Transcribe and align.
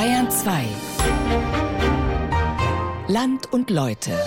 Bayern 0.00 0.30
2 0.30 0.64
Land 3.08 3.52
und 3.52 3.68
Leute 3.68 4.18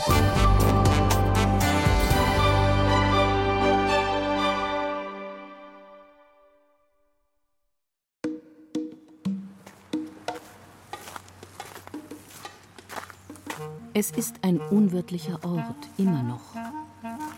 Es 13.95 14.11
ist 14.11 14.35
ein 14.43 14.59
unwirtlicher 14.59 15.39
Ort, 15.43 15.89
immer 15.97 16.21
noch. 16.21 16.53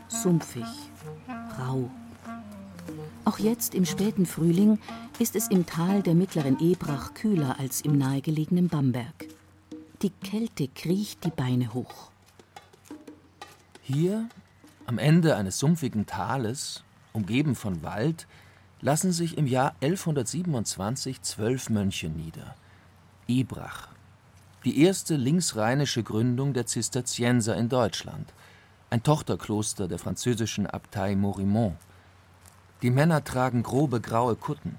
Sumpfig, 0.10 0.66
rau. 1.58 1.90
Auch 3.26 3.40
jetzt 3.40 3.74
im 3.74 3.86
späten 3.86 4.28
Frühling 4.28 4.78
ist 5.18 5.36
es 5.36 5.48
im 5.48 5.66
Tal 5.66 6.04
der 6.04 6.14
mittleren 6.14 6.60
Ebrach 6.60 7.16
kühler 7.16 7.60
als 7.60 7.82
im 7.82 7.98
nahegelegenen 7.98 8.68
Bamberg. 8.68 9.28
Die 10.04 10.12
Kälte 10.12 10.68
kriecht 10.68 11.24
die 11.26 11.32
Beine 11.32 11.74
hoch. 11.74 12.12
Hier, 13.82 14.30
am 14.86 15.00
Ende 15.00 15.36
eines 15.36 15.58
sumpfigen 15.58 16.06
Tales, 16.06 16.84
umgeben 17.14 17.56
von 17.56 17.82
Wald, 17.82 18.28
lassen 18.82 19.12
sich 19.12 19.40
im 19.40 19.48
Jahr 19.48 19.76
1127 19.82 21.24
zwölf 21.24 21.72
Mönche 21.72 22.10
nieder. 22.10 22.56
Ebrach, 23.28 23.88
die 24.66 24.82
erste 24.84 25.16
linksrheinische 25.16 26.04
Gründung 26.04 26.54
der 26.54 26.68
Zisterzienser 26.68 27.58
in 27.58 27.70
Deutschland, 27.70 28.32
ein 28.92 29.02
Tochterkloster 29.02 29.88
der 29.88 29.98
französischen 29.98 30.68
Abtei 30.68 31.16
Morimont. 31.16 31.76
Die 32.86 32.92
Männer 32.92 33.24
tragen 33.24 33.64
grobe 33.64 34.00
graue 34.00 34.36
Kutten 34.36 34.78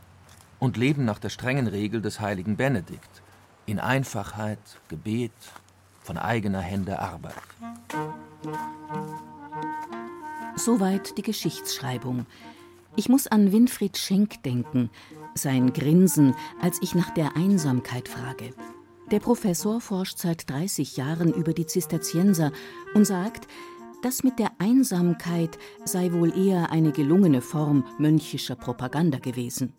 und 0.61 0.77
leben 0.77 1.05
nach 1.05 1.19
der 1.19 1.29
strengen 1.29 1.67
Regel 1.67 2.01
des 2.01 2.21
heiligen 2.21 2.57
Benedikt, 2.57 3.21
in 3.67 3.81
Einfachheit, 3.81 4.61
Gebet, 4.87 5.33
von 6.03 6.17
eigener 6.17 6.61
Hände 6.61 7.01
Arbeit. 7.01 7.35
Soweit 10.55 11.19
die 11.19 11.23
Geschichtsschreibung. 11.23 12.27
Ich 12.95 13.09
muss 13.09 13.27
an 13.27 13.51
Winfried 13.51 13.99
Schenk 13.99 14.41
denken, 14.45 14.89
sein 15.35 15.73
Grinsen, 15.73 16.37
als 16.63 16.81
ich 16.83 16.95
nach 16.95 17.11
der 17.11 17.35
Einsamkeit 17.35 18.09
frage. 18.09 18.55
Der 19.11 19.19
Professor 19.19 19.81
forscht 19.81 20.19
seit 20.19 20.49
30 20.49 20.97
Jahren 20.97 21.33
über 21.33 21.53
die 21.53 21.67
Zisterzienser 21.67 22.53
und 22.95 23.05
sagt, 23.05 23.49
das 24.03 24.23
mit 24.23 24.39
der 24.39 24.53
Einsamkeit 24.59 25.59
sei 25.85 26.13
wohl 26.13 26.37
eher 26.37 26.71
eine 26.71 26.93
gelungene 26.93 27.41
Form 27.41 27.85
mönchischer 27.99 28.57
Propaganda 28.57 29.19
gewesen. 29.19 29.73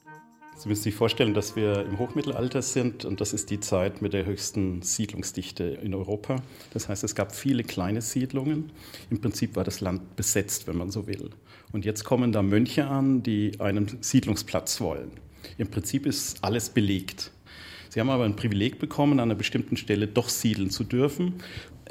Sie 0.57 0.69
müssen 0.69 0.83
sich 0.83 0.95
vorstellen, 0.95 1.35
dass 1.35 1.55
wir 1.55 1.85
im 1.85 1.99
Hochmittelalter 1.99 2.63
sind 2.63 3.05
und 3.05 3.21
das 3.21 3.31
ist 3.31 3.51
die 3.51 3.59
Zeit 3.59 4.01
mit 4.01 4.13
der 4.13 4.25
höchsten 4.25 4.81
Siedlungsdichte 4.81 5.63
in 5.63 5.93
Europa. 5.93 6.37
Das 6.73 6.89
heißt, 6.89 7.03
es 7.03 7.13
gab 7.13 7.35
viele 7.35 7.63
kleine 7.63 8.01
Siedlungen. 8.01 8.71
Im 9.11 9.21
Prinzip 9.21 9.55
war 9.55 9.63
das 9.63 9.81
Land 9.81 10.15
besetzt, 10.15 10.67
wenn 10.67 10.75
man 10.75 10.89
so 10.89 11.05
will. 11.05 11.29
Und 11.73 11.85
jetzt 11.85 12.05
kommen 12.05 12.31
da 12.31 12.41
Mönche 12.41 12.87
an, 12.87 13.21
die 13.21 13.59
einen 13.59 13.99
Siedlungsplatz 14.01 14.81
wollen. 14.81 15.11
Im 15.59 15.69
Prinzip 15.69 16.07
ist 16.07 16.43
alles 16.43 16.69
belegt. 16.69 17.31
Sie 17.89 17.99
haben 17.99 18.09
aber 18.09 18.25
ein 18.25 18.35
Privileg 18.35 18.79
bekommen, 18.79 19.13
an 19.13 19.29
einer 19.29 19.35
bestimmten 19.35 19.77
Stelle 19.77 20.07
doch 20.07 20.29
siedeln 20.29 20.71
zu 20.71 20.83
dürfen. 20.83 21.35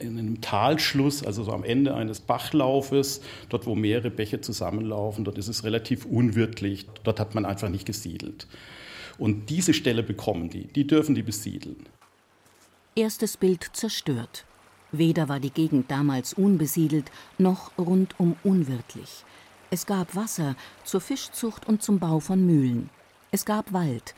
In 0.00 0.19
einem 0.19 0.41
Talschluss, 0.41 1.22
also 1.22 1.44
so 1.44 1.52
am 1.52 1.64
Ende 1.64 1.94
eines 1.94 2.20
Bachlaufes, 2.20 3.20
dort 3.48 3.66
wo 3.66 3.75
mehrere 3.75 4.11
Bäche 4.11 4.41
zusammenlaufen, 4.41 5.25
dort 5.25 5.39
ist 5.39 5.48
es 5.48 5.64
relativ 5.64 6.05
unwirtlich. 6.05 6.86
Dort 7.05 7.20
hat 7.20 7.34
man 7.34 7.44
einfach 7.44 7.69
nicht 7.69 7.86
gesiedelt. 7.86 8.47
Und 9.19 9.48
diese 9.48 9.72
Stelle 9.72 10.02
bekommen 10.02 10.50
die, 10.50 10.67
die 10.67 10.86
dürfen 10.86 11.14
die 11.14 11.22
besiedeln. 11.22 11.86
Erstes 12.94 13.36
Bild 13.36 13.70
zerstört. 13.72 14.44
Weder 14.92 15.28
war 15.28 15.41
die 15.41 15.50
Gegend 15.50 15.91
damals 15.91 16.34
unbesiedelt, 16.34 17.11
noch 17.39 17.77
rundum 17.77 18.36
unwirtlich. 18.45 19.24
Es 19.70 19.86
gab 19.86 20.14
Wasser 20.14 20.55
zur 20.85 21.01
Fischzucht 21.01 21.67
und 21.67 21.83
zum 21.83 21.98
Bau 21.98 22.20
von 22.20 22.45
Mühlen. 22.45 22.89
Es 23.30 23.45
gab 23.45 23.73
Wald 23.73 24.14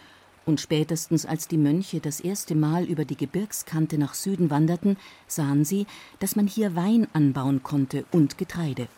und 0.49 0.63
spätestens 0.63 1.27
als 1.27 1.47
die 1.47 1.59
Mönche 1.59 2.01
das 2.01 2.21
erste 2.21 2.55
Mal 2.55 2.85
über 2.85 3.05
die 3.05 3.17
Gebirgskante 3.17 3.99
nach 3.99 4.15
Süden 4.15 4.49
wanderten, 4.49 4.97
sahen 5.27 5.67
sie, 5.67 5.87
dass 6.21 6.37
man 6.37 6.47
hier 6.47 6.75
Wein 6.75 7.07
anbauen 7.13 7.63
konnte 7.63 8.07
und 8.13 8.39
Getreide. 8.39 8.89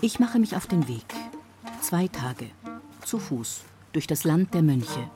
Ich 0.00 0.18
mache 0.18 0.40
mich 0.40 0.56
auf 0.56 0.66
den 0.66 0.88
Weg. 0.88 1.04
Zwei 1.80 2.08
Tage. 2.08 2.46
Zu 3.04 3.20
Fuß. 3.20 3.62
Durch 3.92 4.08
das 4.08 4.24
Land 4.24 4.52
der 4.52 4.62
Mönche. 4.62 5.08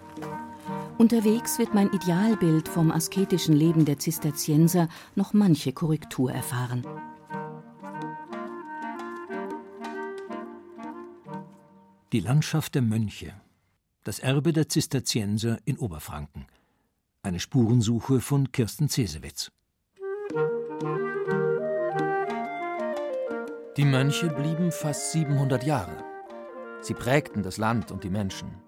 Unterwegs 0.96 1.58
wird 1.58 1.74
mein 1.74 1.90
Idealbild 1.90 2.68
vom 2.68 2.92
asketischen 2.92 3.54
Leben 3.54 3.84
der 3.84 3.98
Zisterzienser 3.98 4.88
noch 5.16 5.32
manche 5.32 5.72
Korrektur 5.72 6.30
erfahren. 6.30 6.86
Die 12.12 12.20
Landschaft 12.20 12.76
der 12.76 12.82
Mönche 12.82 13.34
das 14.06 14.20
Erbe 14.20 14.52
der 14.52 14.68
Zisterzienser 14.68 15.58
in 15.64 15.78
Oberfranken. 15.78 16.46
Eine 17.22 17.40
Spurensuche 17.40 18.20
von 18.20 18.52
Kirsten 18.52 18.88
Cesewitz. 18.88 19.50
Die 23.76 23.84
Mönche 23.84 24.28
blieben 24.28 24.70
fast 24.70 25.10
700 25.10 25.64
Jahre. 25.64 26.04
Sie 26.82 26.94
prägten 26.94 27.42
das 27.42 27.56
Land 27.56 27.90
und 27.90 28.04
die 28.04 28.10
Menschen. 28.10 28.62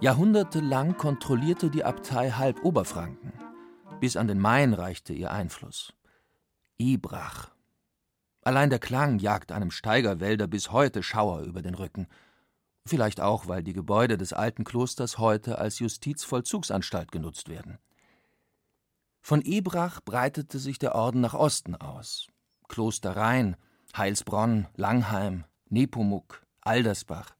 Jahrhundertelang 0.00 0.96
kontrollierte 0.96 1.70
die 1.70 1.84
Abtei 1.84 2.32
halb 2.32 2.64
Oberfranken. 2.64 3.34
Bis 4.00 4.16
an 4.16 4.26
den 4.26 4.40
Main 4.40 4.74
reichte 4.74 5.12
ihr 5.12 5.30
Einfluss. 5.30 5.94
Ibrach. 6.76 7.52
Allein 8.42 8.70
der 8.70 8.80
Klang 8.80 9.20
jagt 9.20 9.52
einem 9.52 9.70
Steigerwälder 9.70 10.48
bis 10.48 10.72
heute 10.72 11.04
Schauer 11.04 11.42
über 11.42 11.62
den 11.62 11.76
Rücken– 11.76 12.08
Vielleicht 12.86 13.20
auch, 13.20 13.48
weil 13.48 13.64
die 13.64 13.72
Gebäude 13.72 14.16
des 14.16 14.32
alten 14.32 14.62
Klosters 14.62 15.18
heute 15.18 15.58
als 15.58 15.80
Justizvollzugsanstalt 15.80 17.10
genutzt 17.10 17.48
werden. 17.48 17.78
Von 19.20 19.42
Ebrach 19.44 20.00
breitete 20.00 20.60
sich 20.60 20.78
der 20.78 20.94
Orden 20.94 21.20
nach 21.20 21.34
Osten 21.34 21.74
aus. 21.74 22.28
Kloster 22.68 23.16
Rhein, 23.16 23.56
Heilsbronn, 23.96 24.68
Langheim, 24.76 25.44
Nepomuk, 25.68 26.46
Aldersbach. 26.60 27.34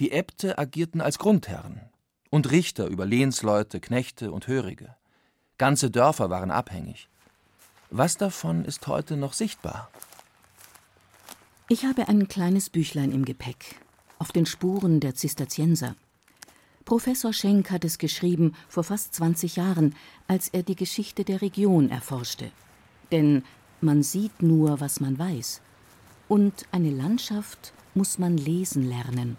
Die 0.00 0.12
Äbte 0.12 0.58
agierten 0.58 1.00
als 1.00 1.18
Grundherren 1.18 1.88
und 2.28 2.50
Richter 2.50 2.88
über 2.88 3.06
Lehnsleute, 3.06 3.80
Knechte 3.80 4.32
und 4.32 4.48
Hörige. 4.48 4.96
Ganze 5.56 5.90
Dörfer 5.90 6.28
waren 6.28 6.50
abhängig. 6.50 7.08
Was 7.88 8.18
davon 8.18 8.66
ist 8.66 8.86
heute 8.86 9.16
noch 9.16 9.32
sichtbar? 9.32 9.90
Ich 11.68 11.86
habe 11.86 12.06
ein 12.08 12.28
kleines 12.28 12.68
Büchlein 12.68 13.12
im 13.12 13.24
Gepäck 13.24 13.80
auf 14.20 14.30
den 14.30 14.46
Spuren 14.46 15.00
der 15.00 15.16
Zisterzienser. 15.16 15.96
Professor 16.84 17.32
Schenk 17.32 17.70
hat 17.70 17.84
es 17.84 17.98
geschrieben 17.98 18.54
vor 18.68 18.84
fast 18.84 19.14
20 19.14 19.56
Jahren, 19.56 19.94
als 20.28 20.48
er 20.48 20.62
die 20.62 20.76
Geschichte 20.76 21.24
der 21.24 21.40
Region 21.42 21.90
erforschte. 21.90 22.50
Denn 23.10 23.42
man 23.80 24.02
sieht 24.02 24.42
nur, 24.42 24.80
was 24.80 25.00
man 25.00 25.18
weiß. 25.18 25.62
Und 26.28 26.66
eine 26.70 26.90
Landschaft 26.90 27.72
muss 27.94 28.18
man 28.18 28.36
lesen 28.36 28.88
lernen. 28.88 29.36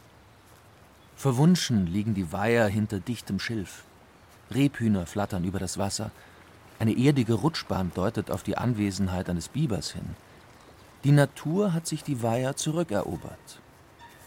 Verwunschen 1.15 1.85
liegen 1.85 2.15
die 2.15 2.31
Weiher 2.31 2.67
hinter 2.67 2.99
dichtem 2.99 3.39
Schilf. 3.39 3.83
Rebhühner 4.49 5.05
flattern 5.05 5.43
über 5.43 5.59
das 5.59 5.77
Wasser. 5.77 6.11
Eine 6.79 6.97
erdige 6.97 7.33
Rutschbahn 7.33 7.91
deutet 7.93 8.31
auf 8.31 8.41
die 8.41 8.57
Anwesenheit 8.57 9.29
eines 9.29 9.47
Bibers 9.47 9.91
hin. 9.91 10.15
Die 11.03 11.11
Natur 11.11 11.73
hat 11.73 11.85
sich 11.85 12.03
die 12.03 12.23
Weiher 12.23 12.55
zurückerobert. 12.55 13.61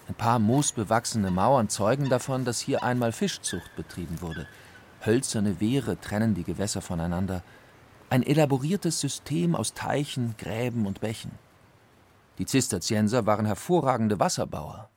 Ein 0.07 0.15
paar 0.15 0.39
moosbewachsene 0.39 1.31
Mauern 1.31 1.69
zeugen 1.69 2.09
davon, 2.09 2.45
dass 2.45 2.61
hier 2.61 2.83
einmal 2.83 3.13
Fischzucht 3.13 3.75
betrieben 3.77 4.21
wurde. 4.21 4.47
Hölzerne 5.05 5.61
Wehre 5.61 5.99
trennen 6.01 6.35
die 6.35 6.45
Gewässer 6.45 6.83
voneinander. 6.83 7.43
Ein 8.11 8.23
elaboriertes 8.23 9.01
System 9.01 9.55
aus 9.55 9.73
Teichen, 9.75 10.35
Gräben 10.37 10.87
und 10.87 11.01
Bächen. 11.01 11.33
Die 12.39 12.47
Zisterzienser 12.47 13.27
waren 13.27 13.47
hervorragende 13.47 14.21
Wasserbauer. 14.21 14.91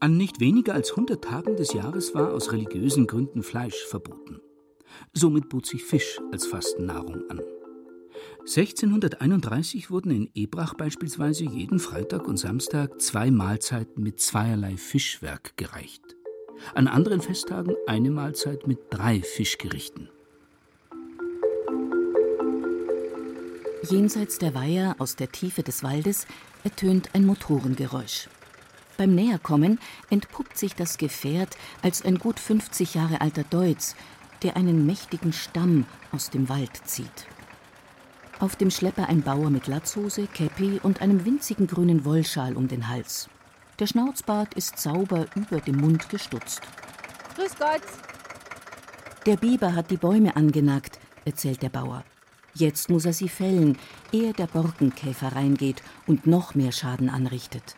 An 0.00 0.16
nicht 0.16 0.40
weniger 0.40 0.74
als 0.74 0.90
100 0.90 1.22
Tagen 1.22 1.56
des 1.56 1.72
Jahres 1.72 2.14
war 2.14 2.32
aus 2.32 2.50
religiösen 2.50 3.06
Gründen 3.06 3.42
Fleisch 3.42 3.86
verboten. 3.86 4.40
Somit 5.12 5.48
bot 5.48 5.64
sich 5.64 5.84
Fisch 5.84 6.20
als 6.32 6.46
Fastennahrung 6.46 7.30
an. 7.30 7.40
1631 8.40 9.90
wurden 9.90 10.10
in 10.10 10.30
Ebrach 10.34 10.74
beispielsweise 10.74 11.44
jeden 11.44 11.78
Freitag 11.78 12.26
und 12.26 12.36
Samstag 12.36 13.00
zwei 13.00 13.30
Mahlzeiten 13.30 14.02
mit 14.02 14.20
zweierlei 14.20 14.76
Fischwerk 14.76 15.56
gereicht. 15.56 16.02
An 16.74 16.88
anderen 16.88 17.20
Festtagen 17.20 17.74
eine 17.86 18.10
Mahlzeit 18.10 18.66
mit 18.66 18.78
drei 18.90 19.22
Fischgerichten. 19.22 20.08
Jenseits 23.88 24.38
der 24.38 24.54
Weiher 24.54 24.96
aus 24.98 25.16
der 25.16 25.32
Tiefe 25.32 25.62
des 25.62 25.82
Waldes 25.82 26.26
ertönt 26.62 27.10
ein 27.14 27.26
Motorengeräusch. 27.26 28.28
Beim 28.96 29.14
Näherkommen 29.14 29.80
entpuppt 30.10 30.56
sich 30.56 30.74
das 30.74 30.98
Gefährt 30.98 31.56
als 31.82 32.04
ein 32.04 32.18
gut 32.18 32.38
50 32.38 32.94
Jahre 32.94 33.20
alter 33.20 33.44
Deutz, 33.44 33.96
der 34.42 34.56
einen 34.56 34.86
mächtigen 34.86 35.32
Stamm 35.32 35.86
aus 36.12 36.30
dem 36.30 36.48
Wald 36.48 36.70
zieht. 36.84 37.26
Auf 38.42 38.56
dem 38.56 38.72
Schlepper 38.72 39.08
ein 39.08 39.22
Bauer 39.22 39.50
mit 39.50 39.68
Latzhose, 39.68 40.26
Käppi 40.26 40.80
und 40.82 41.00
einem 41.00 41.24
winzigen 41.24 41.68
grünen 41.68 42.04
Wollschal 42.04 42.56
um 42.56 42.66
den 42.66 42.88
Hals. 42.88 43.28
Der 43.78 43.86
Schnauzbart 43.86 44.54
ist 44.54 44.80
sauber 44.80 45.26
über 45.36 45.60
dem 45.60 45.76
Mund 45.76 46.08
gestutzt. 46.08 46.60
Grüß 47.36 47.54
Gott. 47.56 47.82
Der 49.26 49.36
Biber 49.36 49.76
hat 49.76 49.92
die 49.92 49.96
Bäume 49.96 50.34
angenagt, 50.34 50.98
erzählt 51.24 51.62
der 51.62 51.68
Bauer. 51.68 52.02
Jetzt 52.52 52.90
muss 52.90 53.04
er 53.04 53.12
sie 53.12 53.28
fällen, 53.28 53.78
ehe 54.10 54.32
der 54.32 54.48
Borkenkäfer 54.48 55.36
reingeht 55.36 55.80
und 56.08 56.26
noch 56.26 56.56
mehr 56.56 56.72
Schaden 56.72 57.10
anrichtet. 57.10 57.76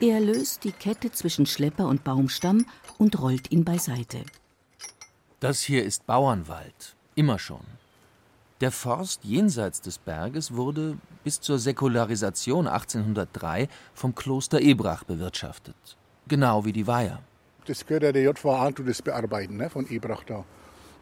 Er 0.00 0.20
löst 0.20 0.64
die 0.64 0.72
Kette 0.72 1.12
zwischen 1.12 1.44
Schlepper 1.44 1.86
und 1.86 2.02
Baumstamm 2.02 2.64
und 2.96 3.20
rollt 3.20 3.52
ihn 3.52 3.62
beiseite. 3.66 4.24
Das 5.38 5.60
hier 5.60 5.84
ist 5.84 6.06
Bauernwald, 6.06 6.96
immer 7.14 7.38
schon. 7.38 7.60
Der 8.62 8.70
Forst 8.70 9.22
jenseits 9.22 9.82
des 9.82 9.98
Berges 9.98 10.54
wurde 10.54 10.96
bis 11.24 11.42
zur 11.42 11.58
Säkularisation 11.58 12.66
1803 12.66 13.68
vom 13.92 14.14
Kloster 14.14 14.62
Ebrach 14.62 15.04
bewirtschaftet. 15.04 15.76
Genau 16.26 16.64
wie 16.64 16.72
die 16.72 16.86
Weiher. 16.86 17.20
Das 17.66 17.84
gehört 17.84 18.04
ja 18.04 18.12
der 18.12 18.22
JVA, 18.22 18.70
tut 18.70 18.88
das 18.88 19.02
bearbeiten, 19.02 19.58
ne, 19.58 19.68
von 19.68 19.86
Ebrach 19.90 20.24
da. 20.24 20.42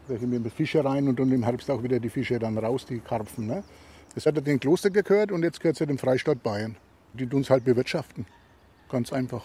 Da 0.08 0.16
gehen 0.16 0.32
wir 0.32 0.40
mit 0.40 0.52
Fische 0.52 0.84
rein 0.84 1.06
und 1.06 1.20
dann 1.20 1.30
im 1.30 1.44
Herbst 1.44 1.70
auch 1.70 1.82
wieder 1.82 2.00
die 2.00 2.10
Fische 2.10 2.40
dann 2.40 2.58
raus, 2.58 2.86
die 2.86 2.98
Karpfen. 2.98 3.46
Ne. 3.46 3.62
Das 4.16 4.26
hat 4.26 4.34
ja 4.34 4.40
dem 4.40 4.58
Kloster 4.58 4.90
gehört 4.90 5.30
und 5.30 5.44
jetzt 5.44 5.60
gehört 5.60 5.76
es 5.76 5.80
ja 5.80 5.86
dem 5.86 5.98
Freistaat 5.98 6.42
Bayern. 6.42 6.76
Die 7.12 7.26
tun 7.26 7.42
es 7.42 7.50
halt 7.50 7.64
bewirtschaften. 7.64 8.26
Ganz 8.88 9.12
einfach. 9.12 9.44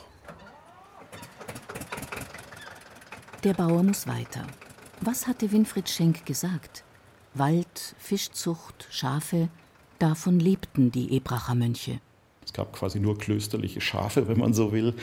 Der 3.44 3.54
Bauer 3.54 3.84
muss 3.84 4.08
weiter. 4.08 4.48
Was 5.02 5.28
hatte 5.28 5.52
Winfried 5.52 5.88
Schenk 5.88 6.26
gesagt? 6.26 6.84
Wald, 7.34 7.96
Fischzucht, 7.98 8.88
Schafe, 8.90 9.50
davon 10.00 10.40
lebten 10.40 10.92
die 10.92 11.16
Ebracher 11.16 11.56
Mönche. 11.56 12.00
Es 12.50 12.54
gab 12.54 12.74
quasi 12.74 13.00
nur 13.00 13.18
klösterliche 13.20 13.80
Schafe, 13.80 14.28
wenn 14.28 14.40
man 14.40 14.56
so 14.56 14.72
will. 14.72 14.96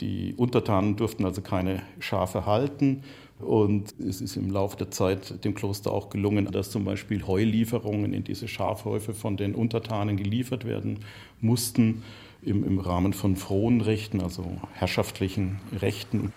Die 0.00 0.32
Untertanen 0.38 0.96
durften 0.96 1.26
also 1.26 1.42
keine 1.42 1.82
Schafe 1.98 2.46
halten. 2.46 3.02
Und 3.38 3.94
es 4.00 4.22
ist 4.22 4.36
im 4.36 4.50
Laufe 4.50 4.78
der 4.78 4.90
Zeit 4.90 5.44
dem 5.44 5.54
Kloster 5.54 5.92
auch 5.92 6.08
gelungen, 6.08 6.50
dass 6.50 6.70
zum 6.70 6.86
Beispiel 6.86 7.26
Heulieferungen 7.26 8.14
in 8.14 8.24
diese 8.24 8.48
Schafhäufe 8.48 9.12
von 9.12 9.36
den 9.36 9.54
Untertanen 9.54 10.16
geliefert 10.16 10.64
werden 10.64 11.00
mussten 11.42 12.04
im, 12.40 12.64
im 12.64 12.78
Rahmen 12.78 13.12
von 13.12 13.36
frohen 13.36 13.82
Rechten, 13.82 14.22
also 14.22 14.56
herrschaftlichen 14.72 15.60
Rechten. 15.78 16.32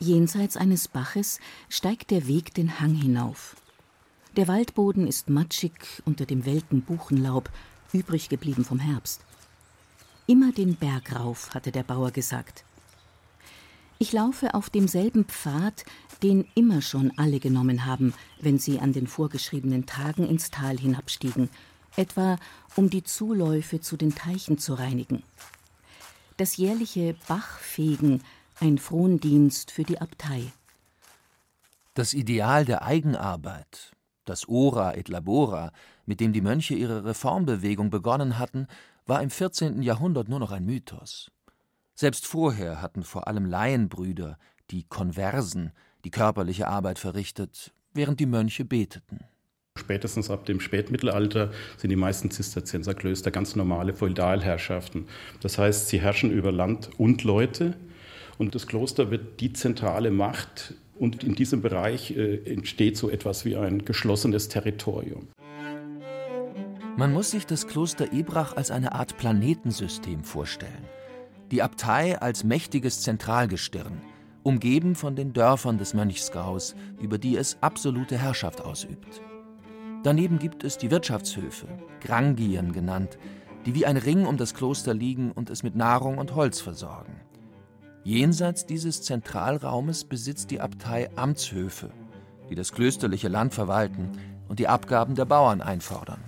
Jenseits 0.00 0.56
eines 0.56 0.88
Baches 0.88 1.38
steigt 1.68 2.10
der 2.10 2.26
Weg 2.26 2.52
den 2.54 2.80
Hang 2.80 2.94
hinauf. 2.94 3.54
Der 4.36 4.48
Waldboden 4.48 5.06
ist 5.06 5.30
matschig 5.30 6.02
unter 6.04 6.26
dem 6.26 6.44
welken 6.44 6.82
Buchenlaub, 6.82 7.50
übrig 7.92 8.28
geblieben 8.28 8.64
vom 8.64 8.80
Herbst. 8.80 9.20
Immer 10.26 10.50
den 10.50 10.74
Berg 10.74 11.14
rauf, 11.14 11.54
hatte 11.54 11.70
der 11.70 11.84
Bauer 11.84 12.10
gesagt. 12.10 12.64
Ich 14.00 14.12
laufe 14.12 14.54
auf 14.54 14.70
demselben 14.70 15.24
Pfad, 15.26 15.84
den 16.24 16.48
immer 16.56 16.82
schon 16.82 17.12
alle 17.16 17.38
genommen 17.38 17.86
haben, 17.86 18.12
wenn 18.40 18.58
sie 18.58 18.80
an 18.80 18.92
den 18.92 19.06
vorgeschriebenen 19.06 19.86
Tagen 19.86 20.26
ins 20.26 20.50
Tal 20.50 20.78
hinabstiegen, 20.78 21.48
etwa 21.94 22.36
um 22.74 22.90
die 22.90 23.04
Zuläufe 23.04 23.80
zu 23.80 23.96
den 23.96 24.16
Teichen 24.16 24.58
zu 24.58 24.74
reinigen. 24.74 25.22
Das 26.38 26.56
jährliche 26.56 27.14
Bachfegen, 27.28 28.20
ein 28.58 28.78
Frondienst 28.78 29.70
für 29.70 29.84
die 29.84 30.00
Abtei. 30.00 30.50
Das 31.94 32.14
Ideal 32.14 32.64
der 32.64 32.82
Eigenarbeit, 32.82 33.93
das 34.24 34.48
Ora 34.48 34.94
et 34.96 35.08
Labora, 35.08 35.72
mit 36.06 36.20
dem 36.20 36.32
die 36.32 36.40
Mönche 36.40 36.74
ihre 36.74 37.04
Reformbewegung 37.04 37.90
begonnen 37.90 38.38
hatten, 38.38 38.66
war 39.06 39.22
im 39.22 39.30
14. 39.30 39.82
Jahrhundert 39.82 40.28
nur 40.28 40.38
noch 40.38 40.52
ein 40.52 40.64
Mythos. 40.64 41.30
Selbst 41.94 42.26
vorher 42.26 42.82
hatten 42.82 43.02
vor 43.02 43.28
allem 43.28 43.46
Laienbrüder, 43.46 44.38
die 44.70 44.84
Konversen, 44.84 45.72
die 46.04 46.10
körperliche 46.10 46.68
Arbeit 46.68 46.98
verrichtet, 46.98 47.72
während 47.92 48.20
die 48.20 48.26
Mönche 48.26 48.64
beteten. 48.64 49.20
Spätestens 49.76 50.30
ab 50.30 50.46
dem 50.46 50.60
Spätmittelalter 50.60 51.50
sind 51.76 51.90
die 51.90 51.96
meisten 51.96 52.30
Zisterzienserklöster 52.30 53.30
ganz 53.30 53.56
normale 53.56 53.92
Feudalherrschaften. 53.92 55.08
Das 55.40 55.58
heißt, 55.58 55.88
sie 55.88 56.00
herrschen 56.00 56.30
über 56.30 56.52
Land 56.52 56.90
und 56.96 57.24
Leute 57.24 57.76
und 58.38 58.54
das 58.54 58.66
Kloster 58.66 59.10
wird 59.10 59.40
die 59.40 59.52
zentrale 59.52 60.10
Macht 60.10 60.74
und 60.96 61.24
in 61.24 61.34
diesem 61.34 61.62
Bereich 61.62 62.16
äh, 62.16 62.36
entsteht 62.44 62.96
so 62.96 63.10
etwas 63.10 63.44
wie 63.44 63.56
ein 63.56 63.84
geschlossenes 63.84 64.48
Territorium. 64.48 65.28
Man 66.96 67.12
muss 67.12 67.32
sich 67.32 67.46
das 67.46 67.66
Kloster 67.66 68.12
Ebrach 68.12 68.56
als 68.56 68.70
eine 68.70 68.92
Art 68.92 69.16
Planetensystem 69.16 70.22
vorstellen. 70.22 70.84
Die 71.50 71.60
Abtei 71.60 72.20
als 72.20 72.44
mächtiges 72.44 73.02
Zentralgestirn, 73.02 74.00
umgeben 74.44 74.94
von 74.94 75.16
den 75.16 75.32
Dörfern 75.32 75.78
des 75.78 75.94
Mönchsgaus, 75.94 76.76
über 77.00 77.18
die 77.18 77.36
es 77.36 77.58
absolute 77.60 78.16
Herrschaft 78.16 78.60
ausübt. 78.60 79.22
Daneben 80.04 80.38
gibt 80.38 80.62
es 80.64 80.78
die 80.78 80.90
Wirtschaftshöfe, 80.90 81.66
Grangien 82.00 82.72
genannt, 82.72 83.18
die 83.66 83.74
wie 83.74 83.86
ein 83.86 83.96
Ring 83.96 84.26
um 84.26 84.36
das 84.36 84.54
Kloster 84.54 84.94
liegen 84.94 85.32
und 85.32 85.50
es 85.50 85.62
mit 85.62 85.74
Nahrung 85.74 86.18
und 86.18 86.34
Holz 86.34 86.60
versorgen. 86.60 87.14
Jenseits 88.04 88.66
dieses 88.66 89.02
Zentralraumes 89.02 90.04
besitzt 90.04 90.50
die 90.50 90.60
Abtei 90.60 91.10
Amtshöfe, 91.16 91.90
die 92.50 92.54
das 92.54 92.72
klösterliche 92.72 93.28
Land 93.28 93.54
verwalten 93.54 94.12
und 94.46 94.58
die 94.58 94.68
Abgaben 94.68 95.14
der 95.14 95.24
Bauern 95.24 95.62
einfordern. 95.62 96.20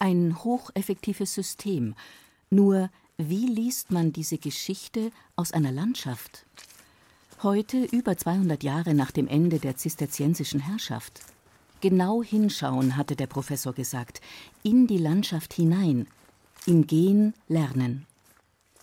Ein 0.00 0.42
hocheffektives 0.42 1.32
System. 1.32 1.94
Nur, 2.50 2.90
wie 3.16 3.46
liest 3.46 3.92
man 3.92 4.12
diese 4.12 4.38
Geschichte 4.38 5.12
aus 5.36 5.52
einer 5.52 5.70
Landschaft? 5.70 6.44
Heute, 7.44 7.84
über 7.84 8.16
200 8.16 8.64
Jahre 8.64 8.92
nach 8.92 9.12
dem 9.12 9.28
Ende 9.28 9.60
der 9.60 9.76
zisterziensischen 9.76 10.58
Herrschaft. 10.58 11.20
Genau 11.80 12.24
hinschauen, 12.24 12.96
hatte 12.96 13.14
der 13.14 13.28
Professor 13.28 13.72
gesagt, 13.72 14.20
in 14.64 14.88
die 14.88 14.98
Landschaft 14.98 15.54
hinein, 15.54 16.08
im 16.66 16.88
Gehen 16.88 17.34
lernen. 17.46 18.06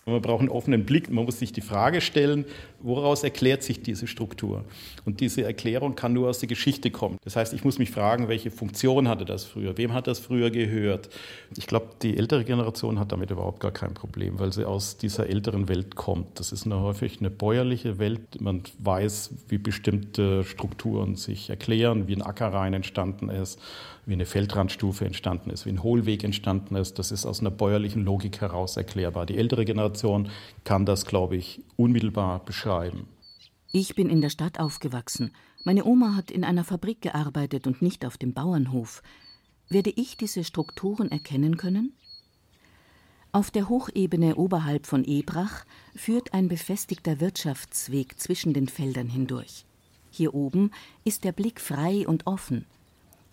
Man 0.04 0.20
braucht 0.20 0.40
einen 0.40 0.48
offenen 0.48 0.84
Blick. 0.84 1.10
Man 1.10 1.24
muss 1.24 1.38
sich 1.38 1.52
die 1.52 1.60
Frage 1.60 2.00
stellen, 2.00 2.44
woraus 2.80 3.22
erklärt 3.22 3.62
sich 3.62 3.82
diese 3.82 4.08
Struktur? 4.08 4.64
Und 5.04 5.20
diese 5.20 5.44
Erklärung 5.44 5.94
kann 5.94 6.12
nur 6.12 6.28
aus 6.28 6.40
der 6.40 6.48
Geschichte 6.48 6.90
kommen. 6.90 7.18
Das 7.22 7.36
heißt, 7.36 7.52
ich 7.52 7.62
muss 7.64 7.78
mich 7.78 7.92
fragen, 7.92 8.26
welche 8.26 8.50
Funktion 8.50 9.06
hatte 9.06 9.24
das 9.24 9.44
früher? 9.44 9.78
Wem 9.78 9.92
hat 9.92 10.08
das 10.08 10.18
früher 10.18 10.50
gehört? 10.50 11.08
Ich 11.56 11.68
glaube, 11.68 11.86
die 12.02 12.16
ältere 12.16 12.44
Generation 12.44 12.98
hat 12.98 13.12
damit 13.12 13.30
überhaupt 13.30 13.60
gar 13.60 13.70
kein 13.70 13.94
Problem, 13.94 14.40
weil 14.40 14.52
sie 14.52 14.64
aus 14.64 14.96
dieser 14.96 15.28
älteren 15.28 15.68
Welt 15.68 15.94
kommt. 15.94 16.40
Das 16.40 16.50
ist 16.50 16.66
eine, 16.66 16.80
häufig 16.80 17.20
eine 17.20 17.30
bäuerliche 17.30 18.00
Welt. 18.00 18.40
Man 18.40 18.64
weiß, 18.80 19.30
wie 19.48 19.58
bestimmte 19.58 20.42
Strukturen 20.42 21.14
sich 21.14 21.48
erklären, 21.48 22.08
wie 22.08 22.16
ein 22.16 22.22
Ackerrhein 22.22 22.74
entstanden 22.74 23.28
ist 23.28 23.60
wie 24.04 24.14
eine 24.14 24.26
Feldrandstufe 24.26 25.04
entstanden 25.04 25.50
ist, 25.50 25.64
wie 25.64 25.70
ein 25.70 25.82
Hohlweg 25.82 26.24
entstanden 26.24 26.74
ist. 26.74 26.98
Das 26.98 27.12
ist 27.12 27.24
aus 27.24 27.40
einer 27.40 27.50
bäuerlichen 27.50 28.04
Logik 28.04 28.40
heraus 28.40 28.76
erklärbar. 28.76 29.26
Die 29.26 29.36
ältere 29.36 29.64
Generation 29.64 30.28
kann 30.64 30.86
das, 30.86 31.06
glaube 31.06 31.36
ich, 31.36 31.62
unmittelbar 31.76 32.44
beschreiben. 32.44 33.06
Ich 33.72 33.94
bin 33.94 34.10
in 34.10 34.20
der 34.20 34.30
Stadt 34.30 34.58
aufgewachsen. 34.58 35.32
Meine 35.64 35.84
Oma 35.84 36.16
hat 36.16 36.30
in 36.30 36.44
einer 36.44 36.64
Fabrik 36.64 37.00
gearbeitet 37.00 37.66
und 37.66 37.80
nicht 37.80 38.04
auf 38.04 38.18
dem 38.18 38.34
Bauernhof. 38.34 39.02
Werde 39.68 39.90
ich 39.90 40.16
diese 40.16 40.44
Strukturen 40.44 41.10
erkennen 41.10 41.56
können? 41.56 41.94
Auf 43.30 43.50
der 43.50 43.70
Hochebene 43.70 44.36
oberhalb 44.36 44.84
von 44.84 45.04
Ebrach 45.06 45.64
führt 45.96 46.34
ein 46.34 46.48
befestigter 46.48 47.18
Wirtschaftsweg 47.20 48.20
zwischen 48.20 48.52
den 48.52 48.68
Feldern 48.68 49.08
hindurch. 49.08 49.64
Hier 50.10 50.34
oben 50.34 50.70
ist 51.04 51.24
der 51.24 51.32
Blick 51.32 51.58
frei 51.58 52.06
und 52.06 52.26
offen. 52.26 52.66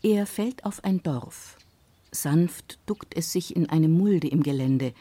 Er 0.02 0.26
fällt 0.26 0.64
auf 0.64 0.84
ein 0.86 1.04
Dorf. 1.04 1.58
Sanft 2.12 2.80
duckt 2.86 3.16
es 3.18 3.34
sich 3.34 3.56
in 3.56 3.70
eine 3.70 3.90
Mulde 3.90 4.30
im 4.30 4.44
Gelände. 4.44 4.94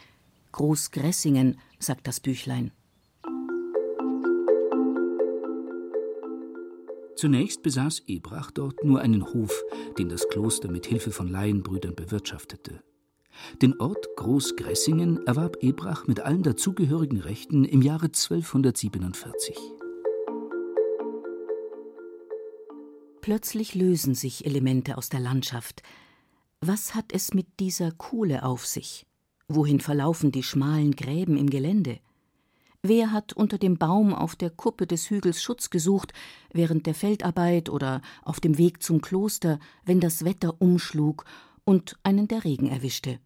Großgressingen, 0.51 1.57
sagt 1.79 2.05
das 2.05 2.19
Büchlein. 2.19 2.71
Zunächst 7.15 7.63
besaß 7.63 8.03
Ebrach 8.07 8.51
dort 8.51 8.83
nur 8.83 8.99
einen 8.99 9.33
Hof, 9.33 9.63
den 9.97 10.09
das 10.09 10.27
Kloster 10.27 10.69
mit 10.69 10.85
Hilfe 10.85 11.11
von 11.11 11.29
Laienbrüdern 11.29 11.95
bewirtschaftete. 11.95 12.81
Den 13.61 13.79
Ort 13.79 14.05
Großgressingen 14.17 15.25
erwarb 15.25 15.57
Ebrach 15.61 16.07
mit 16.07 16.19
allen 16.19 16.43
dazugehörigen 16.43 17.19
Rechten 17.19 17.63
im 17.63 17.81
Jahre 17.81 18.07
1247. 18.07 19.78
Plötzlich 23.21 23.75
lösen 23.75 24.15
sich 24.15 24.45
Elemente 24.45 24.97
aus 24.97 25.09
der 25.09 25.19
Landschaft. 25.19 25.83
Was 26.61 26.95
hat 26.95 27.11
es 27.11 27.33
mit 27.33 27.59
dieser 27.59 27.91
Kohle 27.91 28.43
auf 28.43 28.65
sich? 28.65 29.05
Wohin 29.47 29.79
verlaufen 29.79 30.31
die 30.31 30.43
schmalen 30.43 30.95
Gräben 30.95 31.37
im 31.37 31.49
Gelände? 31.49 31.99
Wer 32.81 33.11
hat 33.11 33.33
unter 33.33 33.57
dem 33.57 33.77
Baum 33.77 34.13
auf 34.13 34.37
der 34.37 34.49
Kuppe 34.49 34.87
des 34.87 35.09
Hügels 35.09 35.43
Schutz 35.43 35.69
gesucht, 35.69 36.13
während 36.53 36.85
der 36.85 36.93
Feldarbeit 36.93 37.69
oder 37.69 38.01
auf 38.23 38.39
dem 38.39 38.57
Weg 38.57 38.81
zum 38.81 39.01
Kloster, 39.01 39.59
wenn 39.83 39.99
das 39.99 40.23
Wetter 40.23 40.61
umschlug 40.61 41.25
und 41.65 41.97
einen 42.03 42.29
der 42.29 42.45
Regen 42.45 42.67
erwischte? 42.67 43.19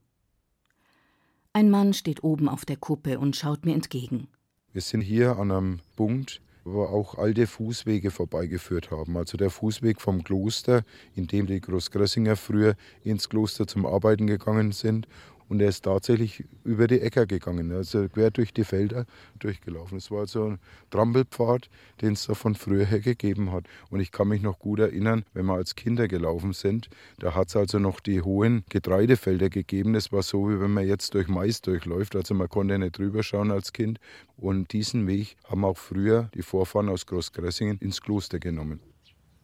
Ein 1.53 1.69
Mann 1.69 1.93
steht 1.93 2.23
oben 2.23 2.49
auf 2.49 2.65
der 2.65 2.77
Kuppe 2.77 3.19
und 3.19 3.35
schaut 3.35 3.63
mir 3.63 3.75
entgegen. 3.75 4.27
Wir 4.71 4.81
sind 4.81 5.01
hier 5.01 5.37
an 5.37 5.51
einem 5.51 5.79
Punkt, 5.95 6.41
wo 6.63 6.83
auch 6.83 7.17
alte 7.17 7.47
Fußwege 7.47 8.11
vorbeigeführt 8.11 8.91
haben. 8.91 9.17
Also 9.17 9.37
der 9.37 9.49
Fußweg 9.49 9.99
vom 9.99 10.23
Kloster, 10.23 10.83
in 11.15 11.27
dem 11.27 11.47
die 11.47 11.59
Großgrössinger 11.59 12.35
früher 12.35 12.75
ins 13.03 13.29
Kloster 13.29 13.67
zum 13.67 13.85
Arbeiten 13.85 14.27
gegangen 14.27 14.71
sind 14.71 15.07
und 15.53 15.61
er 15.61 15.69
ist 15.69 15.83
tatsächlich 15.83 16.43
über 16.63 16.87
die 16.87 16.99
Äcker 16.99 17.27
gegangen, 17.27 17.71
also 17.71 18.09
quer 18.09 18.31
durch 18.31 18.53
die 18.53 18.63
Felder 18.63 19.05
durchgelaufen. 19.37 19.99
Es 19.99 20.09
war 20.09 20.21
also 20.21 20.45
ein 20.45 20.59
Trampelpfad, 20.89 21.69
den 22.01 22.13
es 22.13 22.25
da 22.25 22.33
von 22.33 22.55
früher 22.55 22.85
her 22.85 23.01
gegeben 23.01 23.51
hat. 23.51 23.65
Und 23.91 23.99
ich 23.99 24.11
kann 24.11 24.29
mich 24.29 24.41
noch 24.41 24.57
gut 24.57 24.79
erinnern, 24.79 25.25
wenn 25.35 25.45
wir 25.45 25.53
als 25.53 25.75
Kinder 25.75 26.07
gelaufen 26.07 26.53
sind, 26.53 26.89
da 27.19 27.35
hat 27.35 27.49
es 27.49 27.55
also 27.55 27.77
noch 27.77 27.99
die 27.99 28.23
hohen 28.23 28.63
Getreidefelder 28.69 29.51
gegeben. 29.51 29.93
Das 29.93 30.11
war 30.11 30.23
so, 30.23 30.49
wie 30.49 30.59
wenn 30.59 30.71
man 30.71 30.87
jetzt 30.87 31.13
durch 31.13 31.27
Mais 31.27 31.61
durchläuft. 31.61 32.15
Also 32.15 32.33
man 32.33 32.49
konnte 32.49 32.79
nicht 32.79 32.97
drüber 32.97 33.21
schauen 33.21 33.51
als 33.51 33.73
Kind. 33.73 33.99
Und 34.35 34.73
diesen 34.73 35.05
Weg 35.05 35.37
haben 35.43 35.63
auch 35.65 35.77
früher 35.77 36.31
die 36.33 36.41
Vorfahren 36.41 36.89
aus 36.89 37.05
Großgressingen 37.05 37.77
ins 37.77 38.01
Kloster 38.01 38.39
genommen. 38.39 38.79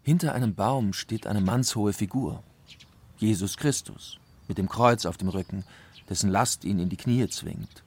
Hinter 0.01 0.33
einem 0.33 0.55
Baum 0.55 0.93
steht 0.93 1.27
eine 1.27 1.41
mannshohe 1.41 1.93
Figur. 1.93 2.41
Jesus 3.19 3.57
Christus 3.57 4.19
mit 4.49 4.57
dem 4.57 4.67
Kreuz 4.67 5.05
auf 5.05 5.15
dem 5.15 5.29
Rücken, 5.29 5.63
dessen 6.09 6.29
Last 6.29 6.65
ihn 6.65 6.79
in 6.79 6.89
die 6.89 6.97
Knie 6.97 7.27
zwingt. 7.27 7.83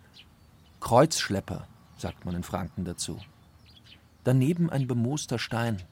Kreuzschlepper, 0.81 1.67
sagt 1.99 2.25
man 2.25 2.37
in 2.37 2.43
Franken 2.43 2.85
dazu. 2.85 3.19
Daneben 4.25 4.71
ein 4.71 4.87
bemooster 4.87 5.38
Stein. 5.38 5.83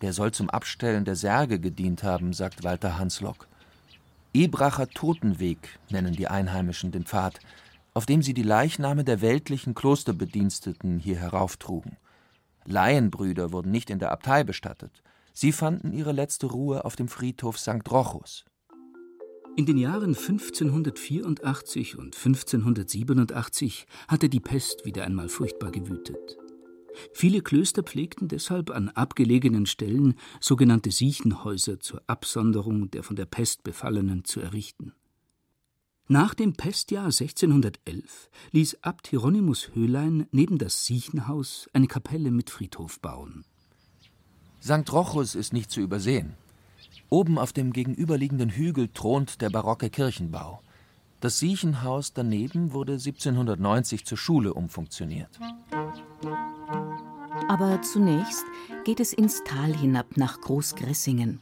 Der 0.00 0.12
soll 0.12 0.32
zum 0.32 0.48
Abstellen 0.48 1.04
der 1.04 1.16
Särge 1.16 1.60
gedient 1.60 2.02
haben, 2.02 2.32
sagt 2.32 2.64
Walter 2.64 2.98
Hanslock. 2.98 3.48
Ebracher 4.32 4.88
Totenweg 4.88 5.78
nennen 5.90 6.14
die 6.14 6.28
Einheimischen 6.28 6.92
den 6.92 7.04
Pfad, 7.04 7.40
auf 7.92 8.06
dem 8.06 8.22
sie 8.22 8.32
die 8.32 8.42
Leichname 8.42 9.04
der 9.04 9.20
weltlichen 9.20 9.74
Klosterbediensteten 9.74 10.98
hier 10.98 11.16
herauftrugen. 11.16 11.96
Laienbrüder 12.64 13.52
wurden 13.52 13.70
nicht 13.70 13.90
in 13.90 13.98
der 13.98 14.12
Abtei 14.12 14.44
bestattet. 14.44 15.02
Sie 15.32 15.52
fanden 15.52 15.92
ihre 15.92 16.12
letzte 16.12 16.46
Ruhe 16.46 16.84
auf 16.84 16.96
dem 16.96 17.08
Friedhof 17.08 17.58
St. 17.58 17.90
Rochus. 17.90 18.44
In 19.60 19.66
den 19.66 19.76
Jahren 19.76 20.14
1584 20.14 21.98
und 21.98 22.16
1587 22.16 23.86
hatte 24.08 24.30
die 24.30 24.40
Pest 24.40 24.86
wieder 24.86 25.04
einmal 25.04 25.28
furchtbar 25.28 25.70
gewütet. 25.70 26.38
Viele 27.12 27.42
Klöster 27.42 27.82
pflegten 27.82 28.26
deshalb 28.26 28.70
an 28.70 28.88
abgelegenen 28.88 29.66
Stellen 29.66 30.14
sogenannte 30.40 30.90
Siechenhäuser 30.90 31.78
zur 31.78 32.00
Absonderung 32.06 32.90
der 32.90 33.02
von 33.02 33.16
der 33.16 33.26
Pest 33.26 33.62
Befallenen 33.62 34.24
zu 34.24 34.40
errichten. 34.40 34.94
Nach 36.08 36.32
dem 36.32 36.54
Pestjahr 36.54 37.04
1611 37.04 38.30
ließ 38.52 38.78
Abt 38.80 39.08
Hieronymus 39.08 39.74
Höhlein 39.74 40.26
neben 40.30 40.56
das 40.56 40.86
Siechenhaus 40.86 41.68
eine 41.74 41.86
Kapelle 41.86 42.30
mit 42.30 42.48
Friedhof 42.48 42.98
bauen. 43.00 43.44
St. 44.62 44.90
Rochus 44.90 45.34
ist 45.34 45.52
nicht 45.52 45.70
zu 45.70 45.82
übersehen. 45.82 46.38
Oben 47.10 47.38
auf 47.38 47.52
dem 47.52 47.72
gegenüberliegenden 47.72 48.50
Hügel 48.50 48.88
thront 48.88 49.40
der 49.40 49.50
barocke 49.50 49.90
Kirchenbau. 49.90 50.60
Das 51.20 51.40
Siechenhaus 51.40 52.12
daneben 52.14 52.72
wurde 52.72 52.92
1790 52.92 54.06
zur 54.06 54.16
Schule 54.16 54.54
umfunktioniert. 54.54 55.28
Aber 57.48 57.82
zunächst 57.82 58.44
geht 58.84 59.00
es 59.00 59.12
ins 59.12 59.42
Tal 59.44 59.76
hinab 59.76 60.16
nach 60.16 60.40
Großgressingen. 60.40 61.40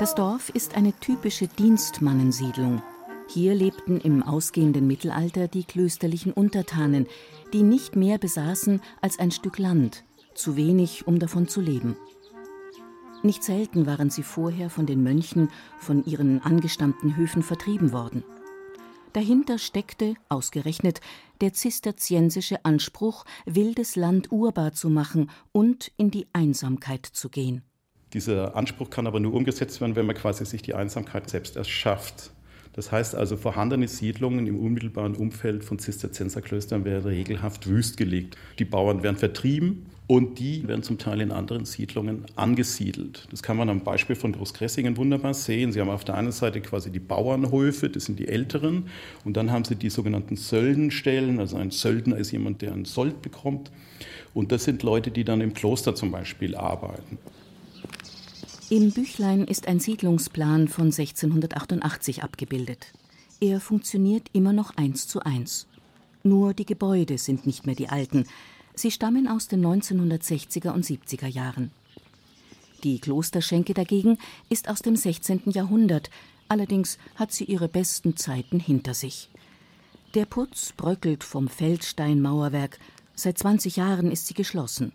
Das 0.00 0.16
Dorf 0.16 0.48
ist 0.48 0.76
eine 0.76 0.92
typische 0.98 1.46
Dienstmannensiedlung. 1.46 2.82
Hier 3.28 3.54
lebten 3.54 3.98
im 4.00 4.24
ausgehenden 4.24 4.88
Mittelalter 4.88 5.46
die 5.46 5.62
klösterlichen 5.62 6.32
Untertanen, 6.32 7.06
die 7.52 7.62
nicht 7.62 7.94
mehr 7.94 8.18
besaßen 8.18 8.82
als 9.00 9.20
ein 9.20 9.30
Stück 9.30 9.58
Land, 9.58 10.02
zu 10.34 10.56
wenig, 10.56 11.06
um 11.06 11.20
davon 11.20 11.46
zu 11.46 11.60
leben. 11.60 11.96
Nicht 13.24 13.44
selten 13.44 13.86
waren 13.86 14.10
sie 14.10 14.24
vorher 14.24 14.68
von 14.68 14.86
den 14.86 15.02
Mönchen 15.02 15.48
von 15.78 16.04
ihren 16.04 16.42
angestammten 16.42 17.16
Höfen 17.16 17.42
vertrieben 17.42 17.92
worden. 17.92 18.24
Dahinter 19.12 19.58
steckte, 19.58 20.14
ausgerechnet, 20.28 21.00
der 21.40 21.52
zisterziensische 21.52 22.64
Anspruch, 22.64 23.24
wildes 23.44 23.94
Land 23.94 24.32
urbar 24.32 24.72
zu 24.72 24.88
machen 24.88 25.30
und 25.52 25.92
in 25.96 26.10
die 26.10 26.26
Einsamkeit 26.32 27.06
zu 27.06 27.28
gehen. 27.28 27.62
Dieser 28.12 28.56
Anspruch 28.56 28.90
kann 28.90 29.06
aber 29.06 29.20
nur 29.20 29.34
umgesetzt 29.34 29.80
werden, 29.80 29.96
wenn 29.96 30.06
man 30.06 30.16
quasi 30.16 30.44
sich 30.44 30.62
die 30.62 30.74
Einsamkeit 30.74 31.30
selbst 31.30 31.56
erschafft. 31.56 32.32
Das 32.74 32.90
heißt 32.90 33.14
also, 33.14 33.36
vorhandene 33.36 33.86
Siedlungen 33.86 34.46
im 34.46 34.58
unmittelbaren 34.58 35.14
Umfeld 35.14 35.64
von 35.64 35.78
Zisterzienserklöstern 35.78 36.84
werden 36.84 37.04
regelhaft 37.04 37.68
wüstgelegt. 37.68 38.36
Die 38.58 38.64
Bauern 38.64 39.02
werden 39.02 39.18
vertrieben 39.18 39.86
und 40.06 40.38
die 40.38 40.66
werden 40.66 40.82
zum 40.82 40.98
Teil 40.98 41.20
in 41.20 41.32
anderen 41.32 41.64
Siedlungen 41.64 42.24
angesiedelt. 42.34 43.28
Das 43.30 43.42
kann 43.42 43.56
man 43.56 43.68
am 43.68 43.80
Beispiel 43.80 44.16
von 44.16 44.32
Großkressingen 44.32 44.96
wunderbar 44.96 45.34
sehen. 45.34 45.72
Sie 45.72 45.80
haben 45.80 45.90
auf 45.90 46.04
der 46.04 46.16
einen 46.16 46.32
Seite 46.32 46.60
quasi 46.60 46.90
die 46.90 46.98
Bauernhöfe, 46.98 47.90
das 47.90 48.06
sind 48.06 48.18
die 48.18 48.28
älteren, 48.28 48.86
und 49.24 49.36
dann 49.36 49.50
haben 49.50 49.64
sie 49.64 49.76
die 49.76 49.90
sogenannten 49.90 50.36
Söldenstellen. 50.36 51.40
Also 51.40 51.56
ein 51.56 51.70
Söldner 51.70 52.16
ist 52.16 52.30
jemand, 52.30 52.62
der 52.62 52.72
einen 52.72 52.84
Sold 52.84 53.22
bekommt. 53.22 53.70
Und 54.34 54.50
das 54.50 54.64
sind 54.64 54.82
Leute, 54.82 55.10
die 55.10 55.24
dann 55.24 55.40
im 55.40 55.52
Kloster 55.54 55.94
zum 55.94 56.10
Beispiel 56.10 56.56
arbeiten. 56.56 57.18
Im 58.72 58.90
Büchlein 58.90 59.44
ist 59.44 59.68
ein 59.68 59.80
Siedlungsplan 59.80 60.66
von 60.66 60.86
1688 60.86 62.22
abgebildet. 62.22 62.94
Er 63.38 63.60
funktioniert 63.60 64.28
immer 64.32 64.54
noch 64.54 64.74
eins 64.78 65.06
zu 65.06 65.20
eins. 65.20 65.66
Nur 66.22 66.54
die 66.54 66.64
Gebäude 66.64 67.18
sind 67.18 67.44
nicht 67.44 67.66
mehr 67.66 67.74
die 67.74 67.90
alten, 67.90 68.24
Sie 68.74 68.90
stammen 68.90 69.28
aus 69.28 69.46
den 69.46 69.62
1960er 69.62 70.70
und 70.70 70.86
70er 70.86 71.26
Jahren. 71.26 71.70
Die 72.82 72.98
Klosterschenke 72.98 73.74
dagegen 73.74 74.16
ist 74.48 74.70
aus 74.70 74.80
dem 74.80 74.96
16. 74.96 75.42
Jahrhundert, 75.50 76.08
allerdings 76.48 76.96
hat 77.16 77.30
sie 77.30 77.44
ihre 77.44 77.68
besten 77.68 78.16
Zeiten 78.16 78.58
hinter 78.58 78.94
sich. 78.94 79.28
Der 80.14 80.24
Putz 80.24 80.72
bröckelt 80.72 81.24
vom 81.24 81.48
Feldsteinmauerwerk, 81.48 82.78
seit 83.14 83.36
20 83.36 83.76
Jahren 83.76 84.10
ist 84.10 84.28
sie 84.28 84.34
geschlossen. 84.34 84.94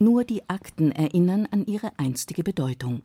Nur 0.00 0.22
die 0.22 0.48
Akten 0.48 0.92
erinnern 0.92 1.48
an 1.50 1.66
ihre 1.66 1.98
einstige 1.98 2.44
Bedeutung. 2.44 3.02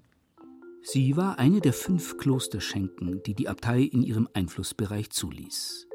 Sie 0.84 1.18
war 1.18 1.40
eine 1.40 1.60
der 1.60 1.74
fünf 1.74 2.18
Klosterschenken, 2.18 3.24
die 3.24 3.34
die 3.34 3.50
Abtei 3.50 3.82
in 3.82 4.04
ihrem 4.04 4.30
Einflussbereich 4.34 5.10
zuließ. 5.10 5.88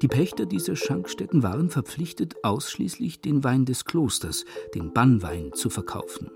Die 0.00 0.08
Pächter 0.08 0.46
dieser 0.46 0.76
Schankstätten 0.76 1.42
waren 1.42 1.68
verpflichtet, 1.68 2.42
ausschließlich 2.42 3.20
den 3.20 3.44
Wein 3.44 3.66
des 3.66 3.84
Klosters, 3.84 4.46
den 4.74 4.94
Bannwein, 4.94 5.52
zu 5.52 5.68
verkaufen. 5.68 6.30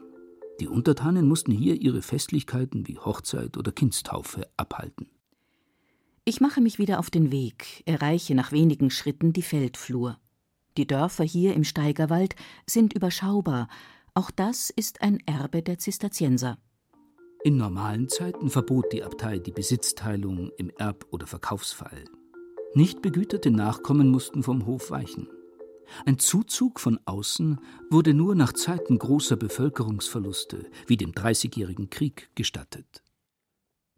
Die 0.61 0.69
Untertanen 0.69 1.27
mussten 1.27 1.53
hier 1.53 1.81
ihre 1.81 2.03
Festlichkeiten 2.03 2.87
wie 2.87 2.99
Hochzeit 2.99 3.57
oder 3.57 3.73
Kindstaufe 3.73 4.49
abhalten. 4.59 5.09
Ich 6.27 6.43
mache 6.43 6.61
mich 6.61 6.79
wieder 6.79 6.99
auf 6.99 7.09
den 7.09 7.33
Weg, 7.33 7.83
erreiche 7.87 8.35
nach 8.35 8.53
wenigen 8.53 8.91
Schritten 8.91 9.33
die 9.33 9.43
Feldflur. 9.43 10.19
Die 10.77 10.87
Dörfer 10.87 11.25
hier 11.25 11.55
im 11.55 11.65
Steigerwald 11.65 12.35
sind 12.69 12.95
überschaubar. 12.95 13.69
Auch 14.15 14.31
das 14.31 14.71
ist 14.71 15.03
ein 15.03 15.19
Erbe 15.27 15.63
der 15.63 15.79
Zisterzienser. 15.79 16.59
In 17.45 17.57
normalen 17.57 18.09
Zeiten 18.09 18.51
verbot 18.51 18.93
die 18.93 19.03
Abtei 19.03 19.39
die 19.39 19.53
Besitzteilung 19.53 20.51
im 20.57 20.71
Erb- 20.79 21.07
oder 21.11 21.27
Verkaufsfall. 21.27 22.05
Nicht 22.75 23.03
begüterte 23.03 23.51
Nachkommen 23.51 24.09
mussten 24.09 24.43
vom 24.43 24.67
Hof 24.67 24.91
weichen. 24.91 25.29
Ein 26.07 26.19
Zuzug 26.19 26.81
von 26.81 26.99
außen 27.05 27.61
wurde 27.91 28.15
nur 28.15 28.35
nach 28.35 28.53
Zeiten 28.53 28.99
großer 28.99 29.37
Bevölkerungsverluste, 29.37 30.71
wie 30.87 30.97
dem 30.97 31.13
Dreißigjährigen 31.13 31.91
Krieg, 31.91 32.31
gestattet. 32.35 33.03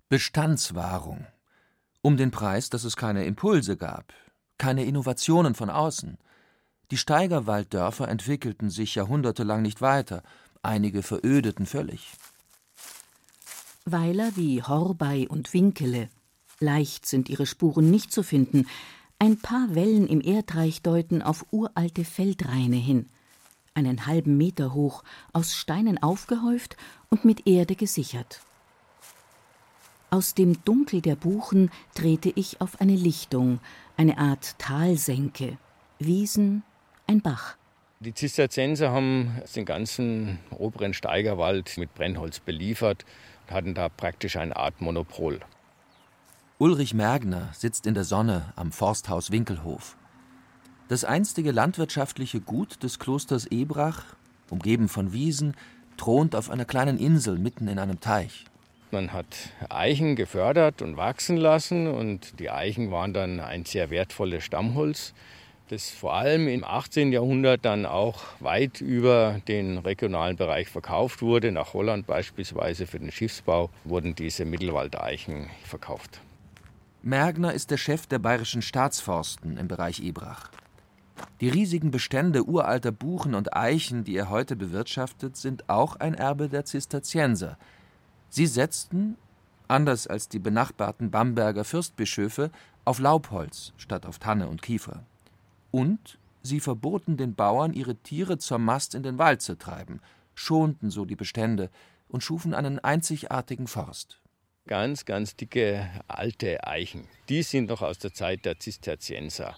Bestandswahrung. 0.09 1.27
Um 2.03 2.17
den 2.17 2.31
Preis, 2.31 2.69
dass 2.69 2.85
es 2.85 2.97
keine 2.97 3.25
Impulse 3.25 3.77
gab, 3.77 4.13
keine 4.59 4.85
Innovationen 4.85 5.55
von 5.55 5.71
außen. 5.71 6.19
Die 6.91 6.97
Steigerwalddörfer 6.97 8.09
entwickelten 8.09 8.71
sich 8.71 8.95
jahrhundertelang 8.95 9.63
nicht 9.63 9.81
weiter, 9.81 10.23
einige 10.63 11.03
verödeten 11.03 11.67
völlig. 11.67 12.13
Weiler 13.85 14.37
wie 14.37 14.63
Horbei 14.63 15.27
und 15.29 15.53
Winkele 15.53 16.09
Leicht 16.59 17.05
sind 17.05 17.29
ihre 17.29 17.47
Spuren 17.47 17.91
nicht 17.91 18.13
zu 18.13 18.23
finden. 18.23 18.67
Ein 19.19 19.39
paar 19.39 19.75
Wellen 19.75 20.07
im 20.07 20.21
Erdreich 20.21 20.83
deuten 20.83 21.23
auf 21.23 21.47
uralte 21.51 22.05
Feldreine 22.05 22.77
hin. 22.77 23.07
Einen 23.75 24.07
halben 24.07 24.39
Meter 24.39 24.73
hoch, 24.73 25.05
aus 25.33 25.55
Steinen 25.55 26.03
aufgehäuft 26.03 26.77
und 27.11 27.27
mit 27.27 27.47
Erde 27.47 27.77
gesichert. 27.77 28.41
Aus 30.09 30.35
dem 30.35 30.65
Dunkel 30.65 31.03
der 31.03 31.17
Buchen 31.17 31.71
trete 31.95 32.33
ich 32.35 32.61
auf 32.61 32.81
eine 32.81 32.97
Lichtung, 32.97 33.61
eine 33.99 34.17
Art 34.17 34.59
Talsenke. 34.59 35.59
Wiesen, 35.99 36.63
ein 37.07 37.21
Bach. 37.21 37.57
Die 38.01 38.13
Zisterzienser 38.13 38.91
haben 38.91 39.41
den 39.55 39.65
ganzen 39.65 40.39
oberen 40.51 40.93
Steigerwald 40.93 41.79
mit 41.79 41.95
Brennholz 41.95 42.41
beliefert 42.41 43.05
und 43.47 43.55
hatten 43.55 43.75
da 43.75 43.89
praktisch 43.89 44.37
eine 44.37 44.57
Art 44.57 44.81
Monopol. 44.81 45.41
Ulrich 46.59 46.95
Mergner 46.95 47.51
sitzt 47.55 47.87
in 47.87 47.95
der 47.95 48.05
Sonne 48.05 48.53
am 48.57 48.73
Forsthaus 48.73 49.31
Winkelhof. 49.31 49.97
Das 50.89 51.05
einstige 51.05 51.53
landwirtschaftliche 51.53 52.41
Gut 52.41 52.83
des 52.83 52.99
Klosters 52.99 53.47
Ebrach, 53.51 54.05
umgeben 54.51 54.89
von 54.89 55.13
Wiesen, 55.13 55.57
thront 55.97 56.35
auf 56.35 56.51
einer 56.51 56.65
kleinen 56.65 56.99
Insel 56.99 57.39
mitten 57.39 57.69
in 57.69 57.79
einem 57.79 58.01
Teich. 58.01 58.45
Man 58.91 59.13
hat 59.13 59.27
Eichen 59.69 60.17
gefördert 60.17 60.83
und 60.83 60.97
wachsen 60.97 61.37
lassen 61.37 61.89
und 61.89 62.39
die 62.39 62.51
Eichen 62.51 62.91
waren 62.91 63.13
dann 63.13 63.41
ein 63.41 63.65
sehr 63.65 63.91
wertvolles 63.91 64.45
Stammholz, 64.45 65.13
das 65.69 65.91
vor 65.91 66.15
allem 66.15 66.49
im 66.49 66.65
18. 66.65 67.13
Jahrhundert 67.13 67.65
dann 67.65 67.87
auch 67.87 68.23
weit 68.41 68.81
über 68.81 69.41
den 69.49 69.79
regionalen 69.79 70.37
Bereich 70.37 70.69
verkauft 70.69 71.23
wurde. 71.23 71.51
Nach 71.53 71.75
Holland 71.75 72.07
beispielsweise 72.07 72.87
für 72.87 73.01
den 73.01 73.11
Schiffsbau 73.11 73.71
wurden 73.85 74.15
diese 74.15 74.45
Mittelwaldeichen 74.45 75.51
verkauft. 75.65 76.21
Mergner 77.03 77.53
ist 77.53 77.71
der 77.71 77.77
Chef 77.77 78.07
der 78.07 78.19
bayerischen 78.19 78.63
Staatsforsten 78.63 79.57
im 79.57 79.69
Bereich 79.69 80.01
Ebrach. 80.01 80.51
Die 81.41 81.49
riesigen 81.49 81.91
Bestände 81.91 82.45
uralter 82.45 82.93
Buchen 82.93 83.35
und 83.35 83.57
Eichen, 83.57 84.05
die 84.05 84.17
er 84.17 84.29
heute 84.29 84.57
bewirtschaftet, 84.57 85.37
sind 85.37 85.69
auch 85.69 85.97
ein 85.97 86.15
Erbe 86.15 86.49
der 86.49 86.65
Zisterzienser. 86.65 87.59
Sie 88.29 88.47
setzten, 88.47 89.17
anders 89.69 90.07
als 90.07 90.29
die 90.29 90.39
benachbarten 90.39 91.11
Bamberger 91.11 91.65
Fürstbischöfe, 91.65 92.51
auf 92.85 92.99
Laubholz 92.99 93.73
statt 93.77 94.07
auf 94.07 94.19
Tanne 94.19 94.49
und 94.49 94.63
Kiefer. 94.63 95.05
Und 95.77 96.19
sie 96.43 96.61
verboten 96.61 97.17
den 97.19 97.35
Bauern, 97.35 97.75
ihre 97.75 97.97
Tiere 97.97 98.39
zur 98.39 98.59
Mast 98.59 98.95
in 98.95 99.03
den 99.03 99.19
Wald 99.19 99.43
zu 99.43 99.59
treiben, 99.59 100.01
schonten 100.35 100.91
so 100.91 101.05
die 101.05 101.17
Bestände 101.17 101.71
und 102.09 102.23
schufen 102.23 102.55
einen 102.55 102.79
einzigartigen 102.79 103.67
Forst 103.67 104.21
ganz, 104.67 105.05
ganz 105.05 105.37
dicke 105.37 105.89
alte 106.09 106.67
Eichen. 106.67 107.09
Die 107.29 107.43
sind 107.43 107.69
noch 107.69 107.83
aus 107.83 107.99
der 107.99 108.13
Zeit 108.13 108.45
der 108.45 108.59
Zisterzienser. 108.59 109.57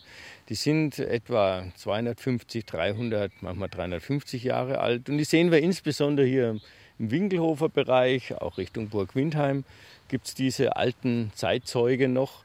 Die 0.49 0.55
sind 0.55 0.99
etwa 0.99 1.65
250, 1.77 2.65
300, 2.67 3.33
manchmal 3.41 3.69
350 3.69 4.45
Jahre 4.45 4.81
alt. 4.81 5.09
Und 5.09 5.19
die 5.19 5.25
sehen 5.25 5.51
wir 5.51 5.61
insbesondere 5.61 6.27
hier 6.27 6.61
im 6.99 7.11
Winkelhofer 7.11 7.69
Bereich, 7.69 8.35
auch 8.35 8.59
Richtung 8.59 8.89
Burg 8.89 9.15
Windheim, 9.15 9.65
gibt 10.09 10.27
es 10.27 10.35
diese 10.35 10.77
alten 10.77 11.33
Zeitzeuge 11.35 12.09
noch. 12.09 12.45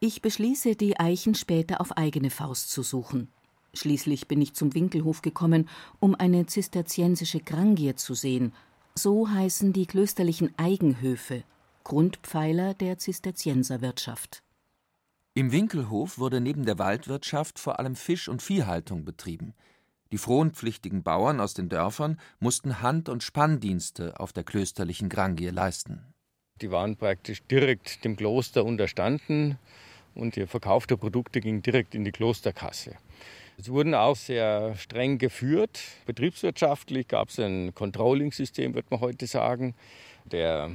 Ich 0.00 0.22
beschließe, 0.22 0.76
die 0.76 1.00
Eichen 1.00 1.34
später 1.34 1.80
auf 1.80 1.96
eigene 1.96 2.30
Faust 2.30 2.70
zu 2.70 2.84
suchen. 2.84 3.32
Schließlich 3.74 4.28
bin 4.28 4.40
ich 4.40 4.54
zum 4.54 4.72
Winkelhof 4.72 5.22
gekommen, 5.22 5.68
um 5.98 6.14
eine 6.14 6.46
zisterziensische 6.46 7.40
Grangier 7.40 7.96
zu 7.96 8.14
sehen. 8.14 8.52
So 8.94 9.28
heißen 9.28 9.72
die 9.72 9.86
klösterlichen 9.86 10.56
Eigenhöfe, 10.56 11.42
Grundpfeiler 11.82 12.74
der 12.74 12.98
Zisterzienserwirtschaft. 12.98 14.44
Im 15.34 15.50
Winkelhof 15.50 16.18
wurde 16.18 16.40
neben 16.40 16.64
der 16.64 16.78
Waldwirtschaft 16.78 17.58
vor 17.58 17.80
allem 17.80 17.96
Fisch- 17.96 18.28
und 18.28 18.40
Viehhaltung 18.40 19.04
betrieben. 19.04 19.54
Die 20.12 20.18
fronpflichtigen 20.18 21.02
Bauern 21.02 21.40
aus 21.40 21.54
den 21.54 21.68
Dörfern 21.68 22.20
mussten 22.38 22.82
Hand- 22.82 23.08
und 23.08 23.24
Spanndienste 23.24 24.18
auf 24.20 24.32
der 24.32 24.44
klösterlichen 24.44 25.08
Grangier 25.08 25.50
leisten. 25.50 26.14
Die 26.60 26.70
waren 26.70 26.96
praktisch 26.96 27.42
direkt 27.44 28.04
dem 28.04 28.16
Kloster 28.16 28.64
unterstanden 28.64 29.58
und 30.14 30.36
der 30.36 30.46
Verkauf 30.46 30.86
der 30.86 30.96
Produkte 30.96 31.40
ging 31.40 31.62
direkt 31.62 31.94
in 31.94 32.04
die 32.04 32.12
Klosterkasse. 32.12 32.96
Sie 33.60 33.72
wurden 33.72 33.94
auch 33.94 34.14
sehr 34.14 34.76
streng 34.76 35.18
geführt. 35.18 35.80
Betriebswirtschaftlich 36.06 37.08
gab 37.08 37.30
es 37.30 37.40
ein 37.40 37.74
Controlling-System, 37.74 38.74
würde 38.74 38.86
man 38.90 39.00
heute 39.00 39.26
sagen. 39.26 39.74
Der 40.26 40.70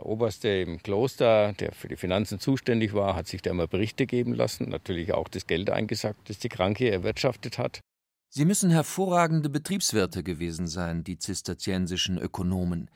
Oberste 0.00 0.48
im 0.48 0.82
Kloster, 0.82 1.52
der 1.54 1.72
für 1.72 1.88
die 1.88 1.96
Finanzen 1.96 2.38
zuständig 2.38 2.94
war, 2.94 3.16
hat 3.16 3.26
sich 3.26 3.42
da 3.42 3.50
immer 3.50 3.66
Berichte 3.66 4.06
geben 4.06 4.34
lassen, 4.34 4.68
natürlich 4.68 5.12
auch 5.14 5.28
das 5.28 5.46
Geld 5.46 5.70
eingesackt, 5.70 6.28
das 6.28 6.38
die 6.38 6.48
Kranke 6.48 6.90
erwirtschaftet 6.90 7.58
hat. 7.58 7.80
Sie 8.28 8.44
müssen 8.44 8.70
hervorragende 8.70 9.48
Betriebswirte 9.48 10.22
gewesen 10.22 10.68
sein, 10.68 11.02
die 11.02 11.18
zisterziensischen 11.18 12.18
Ökonomen. 12.18 12.90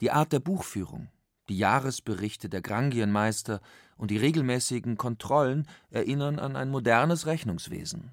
Die 0.00 0.10
Art 0.10 0.32
der 0.32 0.40
Buchführung, 0.40 1.08
die 1.48 1.56
Jahresberichte 1.56 2.48
der 2.48 2.60
Grangienmeister 2.60 3.60
und 3.96 4.10
die 4.10 4.18
regelmäßigen 4.18 4.96
Kontrollen 4.96 5.66
erinnern 5.90 6.38
an 6.38 6.56
ein 6.56 6.70
modernes 6.70 7.26
Rechnungswesen. 7.26 8.12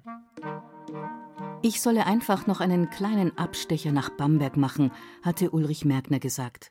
Ich 1.62 1.80
solle 1.80 2.06
einfach 2.06 2.46
noch 2.46 2.60
einen 2.60 2.90
kleinen 2.90 3.38
Abstecher 3.38 3.90
nach 3.90 4.10
Bamberg 4.10 4.56
machen, 4.56 4.92
hatte 5.22 5.50
Ulrich 5.50 5.84
Merkner 5.84 6.18
gesagt. 6.18 6.70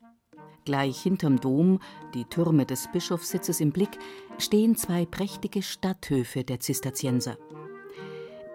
Gleich 0.65 1.01
hinterm 1.01 1.41
Dom, 1.41 1.79
die 2.13 2.25
Türme 2.25 2.65
des 2.65 2.87
Bischofssitzes 2.91 3.59
im 3.59 3.71
Blick, 3.71 3.97
stehen 4.37 4.75
zwei 4.75 5.05
prächtige 5.05 5.61
Stadthöfe 5.61 6.43
der 6.43 6.59
Zisterzienser. 6.59 7.37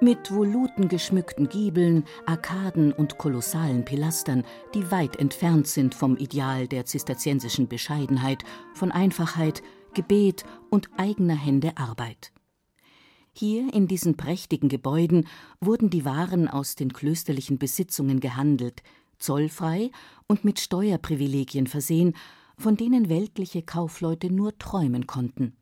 Mit 0.01 0.33
volutengeschmückten 0.33 1.49
Giebeln, 1.49 2.05
Arkaden 2.25 2.93
und 2.93 3.19
kolossalen 3.19 3.85
Pilastern, 3.85 4.45
die 4.73 4.93
weit 4.93 5.17
entfernt 5.17 5.67
sind 5.67 5.93
vom 5.93 6.17
Ideal 6.17 6.69
der 6.69 6.85
zisterziensischen 6.85 7.67
Bescheidenheit, 7.67 8.45
von 8.75 8.93
Einfachheit, 8.93 9.61
Gebet 9.99 10.45
und 10.71 10.91
eigener 10.97 11.35
Hände 11.35 11.77
Arbeit. 11.77 12.31
Hier 13.33 13.75
in 13.75 13.89
diesen 13.89 14.17
prächtigen 14.17 14.69
Gebäuden 14.69 15.27
wurden 15.61 15.91
die 15.91 16.05
Waren 16.05 16.47
aus 16.47 16.77
den 16.77 16.93
klösterlichen 16.93 17.59
Besitzungen 17.59 18.21
gehandelt, 18.21 18.85
zollfrei 19.19 19.91
und 20.29 20.45
mit 20.45 20.61
Steuerprivilegien 20.61 21.67
versehen, 21.67 22.15
von 22.57 22.77
denen 22.77 23.09
weltliche 23.09 23.63
Kaufleute 23.63 24.33
nur 24.33 24.57
träumen 24.57 25.09
konnten. 25.09 25.57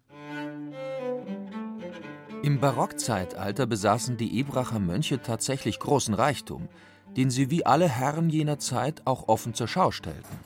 Im 2.43 2.61
Barockzeitalter 2.61 3.65
besaßen 3.65 4.19
die 4.19 4.39
Ebracher 4.39 4.81
Mönche 4.81 5.23
tatsächlich 5.23 5.79
großen 5.79 6.13
Reichtum, 6.13 6.69
den 7.17 7.31
sie 7.31 7.51
wie 7.51 7.65
alle 7.65 7.89
Herren 7.89 8.29
jener 8.29 8.59
Zeit 8.59 9.01
auch 9.07 9.29
offen 9.29 9.55
zur 9.55 9.67
Schau 9.67 9.93
stellten. 9.93 10.37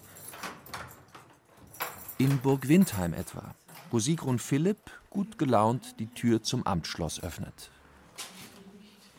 In 2.18 2.36
Burg 2.36 2.68
Windheim 2.68 3.14
etwa, 3.14 3.54
wo 3.90 3.98
Sigrun 3.98 4.38
Philipp 4.38 4.90
gut 5.10 5.38
gelaunt 5.38 5.98
die 5.98 6.08
Tür 6.08 6.42
zum 6.42 6.66
Amtsschloss 6.66 7.22
öffnet. 7.22 7.70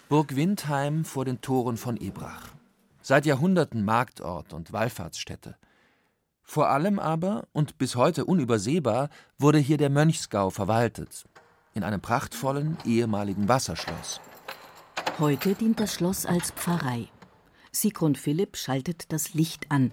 Burg 0.10 0.36
Windheim 0.36 1.06
vor 1.06 1.26
den 1.26 1.42
Toren 1.42 1.78
von 1.78 1.98
Ebrach 1.98 2.50
seit 3.02 3.26
Jahrhunderten 3.26 3.84
Marktort 3.84 4.54
und 4.54 4.72
Wallfahrtsstätte. 4.72 5.58
Vor 6.44 6.70
allem 6.70 7.00
aber 7.00 7.48
und 7.54 7.78
bis 7.78 7.96
heute 7.96 8.26
unübersehbar 8.26 9.10
wurde 9.38 9.58
hier 9.58 9.78
der 9.78 9.90
Mönchsgau 9.90 10.50
verwaltet, 10.50 11.26
in 11.74 11.84
einem 11.84 12.02
prachtvollen 12.02 12.78
ehemaligen 12.86 13.48
Wasserschloss. 13.48 14.20
Heute 15.20 15.56
dient 15.56 15.80
das 15.80 15.94
Schloss 15.94 16.26
als 16.26 16.52
Pfarrei. 16.52 17.08
Sigrun 17.72 18.16
Philipp 18.16 18.58
schaltet 18.58 19.12
das 19.14 19.34
Licht 19.34 19.72
an. 19.72 19.92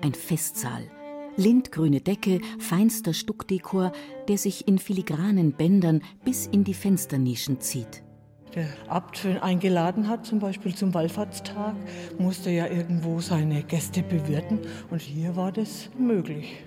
Ein 0.00 0.14
Festsaal. 0.14 0.90
Lindgrüne 1.36 2.00
Decke, 2.00 2.40
feinster 2.58 3.12
Stuckdekor, 3.12 3.92
der 4.28 4.38
sich 4.38 4.68
in 4.68 4.78
filigranen 4.78 5.52
Bändern 5.52 6.02
bis 6.24 6.46
in 6.46 6.64
die 6.64 6.74
Fensternischen 6.74 7.60
zieht 7.60 8.04
der 8.54 8.68
Abt 8.88 9.26
eingeladen 9.40 10.08
hat, 10.08 10.26
zum 10.26 10.38
Beispiel 10.38 10.74
zum 10.74 10.94
Wallfahrtstag, 10.94 11.74
musste 12.18 12.50
ja 12.50 12.66
irgendwo 12.66 13.20
seine 13.20 13.62
Gäste 13.62 14.02
bewirten 14.02 14.60
und 14.90 15.00
hier 15.00 15.34
war 15.36 15.50
das 15.50 15.90
möglich. 15.98 16.64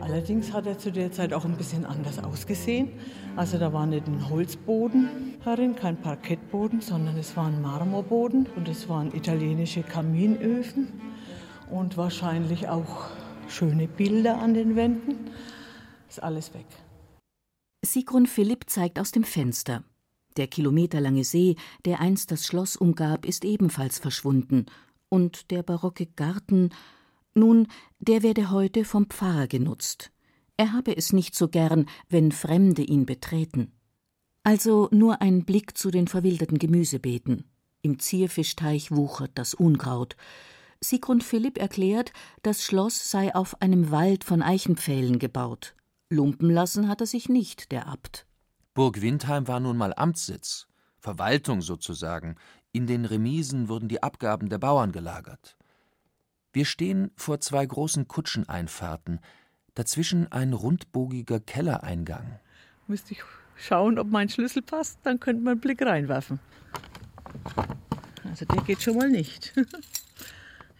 Allerdings 0.00 0.52
hat 0.52 0.66
er 0.66 0.78
zu 0.78 0.92
der 0.92 1.12
Zeit 1.12 1.32
auch 1.32 1.44
ein 1.44 1.56
bisschen 1.56 1.86
anders 1.86 2.18
ausgesehen. 2.18 2.90
Also 3.36 3.56
da 3.56 3.72
war 3.72 3.86
nicht 3.86 4.06
ein 4.06 4.28
Holzboden 4.28 5.08
darin, 5.44 5.74
kein 5.74 5.96
Parkettboden, 5.96 6.80
sondern 6.80 7.16
es 7.16 7.36
war 7.36 7.46
ein 7.46 7.62
Marmorboden 7.62 8.48
und 8.56 8.68
es 8.68 8.88
waren 8.88 9.14
italienische 9.14 9.82
Kaminöfen 9.82 10.88
und 11.70 11.96
wahrscheinlich 11.96 12.68
auch 12.68 13.06
schöne 13.48 13.88
Bilder 13.88 14.38
an 14.38 14.54
den 14.54 14.76
Wänden. 14.76 15.30
Ist 16.08 16.22
alles 16.22 16.52
weg. 16.54 16.66
Sigrun 17.84 18.26
Philipp 18.26 18.68
zeigt 18.68 18.98
aus 18.98 19.12
dem 19.12 19.24
Fenster. 19.24 19.84
Der 20.36 20.46
kilometerlange 20.46 21.24
See, 21.24 21.56
der 21.84 22.00
einst 22.00 22.30
das 22.30 22.46
Schloss 22.46 22.76
umgab, 22.76 23.26
ist 23.26 23.44
ebenfalls 23.44 23.98
verschwunden, 23.98 24.66
und 25.08 25.50
der 25.50 25.62
barocke 25.62 26.06
Garten, 26.06 26.70
nun, 27.34 27.66
der 27.98 28.22
werde 28.22 28.50
heute 28.50 28.84
vom 28.84 29.06
Pfarrer 29.06 29.46
genutzt. 29.46 30.10
Er 30.56 30.72
habe 30.72 30.96
es 30.96 31.12
nicht 31.12 31.34
so 31.34 31.48
gern, 31.48 31.86
wenn 32.08 32.32
Fremde 32.32 32.82
ihn 32.82 33.06
betreten. 33.06 33.72
Also 34.42 34.88
nur 34.90 35.22
ein 35.22 35.44
Blick 35.44 35.76
zu 35.76 35.90
den 35.90 36.08
verwilderten 36.08 36.58
Gemüsebeeten. 36.58 37.44
Im 37.80 37.98
Zierfischteich 37.98 38.90
wuchert 38.90 39.32
das 39.34 39.54
Unkraut. 39.54 40.16
Sigrun 40.82 41.20
Philipp 41.20 41.58
erklärt, 41.58 42.12
das 42.42 42.64
Schloss 42.64 43.10
sei 43.10 43.34
auf 43.34 43.62
einem 43.62 43.90
Wald 43.90 44.24
von 44.24 44.42
Eichenpfählen 44.42 45.18
gebaut. 45.18 45.74
Lumpen 46.10 46.50
lassen 46.50 46.88
hat 46.88 47.00
er 47.00 47.06
sich 47.06 47.28
nicht, 47.28 47.72
der 47.72 47.86
Abt. 47.86 48.26
Burg 48.74 49.00
Windheim 49.00 49.48
war 49.48 49.60
nun 49.60 49.76
mal 49.76 49.94
Amtssitz, 49.94 50.66
Verwaltung 50.98 51.62
sozusagen. 51.62 52.36
In 52.72 52.86
den 52.86 53.04
Remisen 53.04 53.68
wurden 53.68 53.88
die 53.88 54.02
Abgaben 54.02 54.48
der 54.48 54.58
Bauern 54.58 54.92
gelagert. 54.92 55.56
Wir 56.52 56.64
stehen 56.64 57.10
vor 57.16 57.40
zwei 57.40 57.64
großen 57.64 58.08
Kutscheneinfahrten, 58.08 59.20
dazwischen 59.74 60.30
ein 60.32 60.52
rundbogiger 60.52 61.40
Kellereingang. 61.40 62.40
Müsste 62.86 63.12
ich 63.12 63.22
schauen, 63.56 63.98
ob 63.98 64.08
mein 64.08 64.28
Schlüssel 64.28 64.62
passt, 64.62 64.98
dann 65.04 65.20
könnte 65.20 65.42
man 65.42 65.52
einen 65.52 65.60
Blick 65.60 65.80
reinwerfen. 65.80 66.40
Also 68.28 68.44
der 68.44 68.62
geht 68.62 68.82
schon 68.82 68.96
mal 68.96 69.10
nicht. 69.10 69.54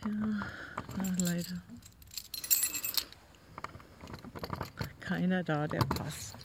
ja, 0.04 1.14
leider. 1.18 1.62
Keiner 5.00 5.42
da, 5.42 5.66
der 5.68 5.80
passt. 5.80 6.36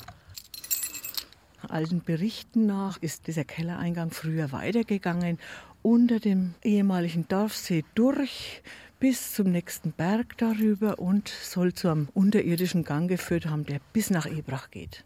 Alten 1.68 2.02
Berichten 2.02 2.66
nach 2.66 2.98
ist 3.02 3.28
dieser 3.28 3.44
Kellereingang 3.44 4.12
früher 4.12 4.52
weitergegangen, 4.52 5.38
unter 5.82 6.20
dem 6.20 6.54
ehemaligen 6.64 7.28
Dorfsee 7.28 7.84
durch 7.96 8.62
bis 9.00 9.34
zum 9.34 9.52
nächsten 9.52 9.92
Berg 9.92 10.38
darüber 10.38 11.00
und 11.00 11.30
soll 11.30 11.74
zu 11.74 11.90
einem 11.90 12.10
unterirdischen 12.14 12.84
Gang 12.84 13.10
geführt 13.10 13.46
haben, 13.46 13.66
der 13.66 13.80
bis 13.94 14.10
nach 14.10 14.26
Ebrach 14.26 14.72
geht. 14.72 15.04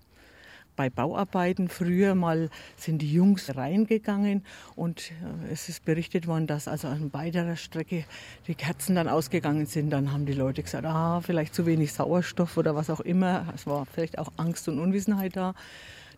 Bei 0.82 0.90
Bauarbeiten 0.90 1.68
früher 1.68 2.16
mal 2.16 2.50
sind 2.76 3.04
die 3.04 3.14
Jungs 3.14 3.56
reingegangen 3.56 4.44
und 4.76 5.12
äh, 5.12 5.54
es 5.54 5.70
ist 5.70 5.86
berichtet 5.86 6.26
worden, 6.26 6.48
dass 6.48 6.68
also 6.68 6.88
an 6.88 7.14
weiterer 7.14 7.56
Strecke 7.56 8.04
die 8.48 8.56
Kerzen 8.56 8.96
dann 8.96 9.08
ausgegangen 9.08 9.68
sind. 9.68 9.92
Dann 9.92 10.12
haben 10.12 10.26
die 10.26 10.34
Leute 10.34 10.64
gesagt, 10.64 10.88
ah, 10.88 11.22
vielleicht 11.22 11.54
zu 11.54 11.68
wenig 11.68 11.94
Sauerstoff 11.94 12.58
oder 12.58 12.76
was 12.76 12.90
auch 12.90 13.00
immer. 13.00 13.46
Es 13.54 13.68
war 13.68 13.86
vielleicht 13.86 14.18
auch 14.18 14.30
Angst 14.38 14.68
und 14.70 14.80
Unwissenheit 14.80 15.36
da. 15.36 15.54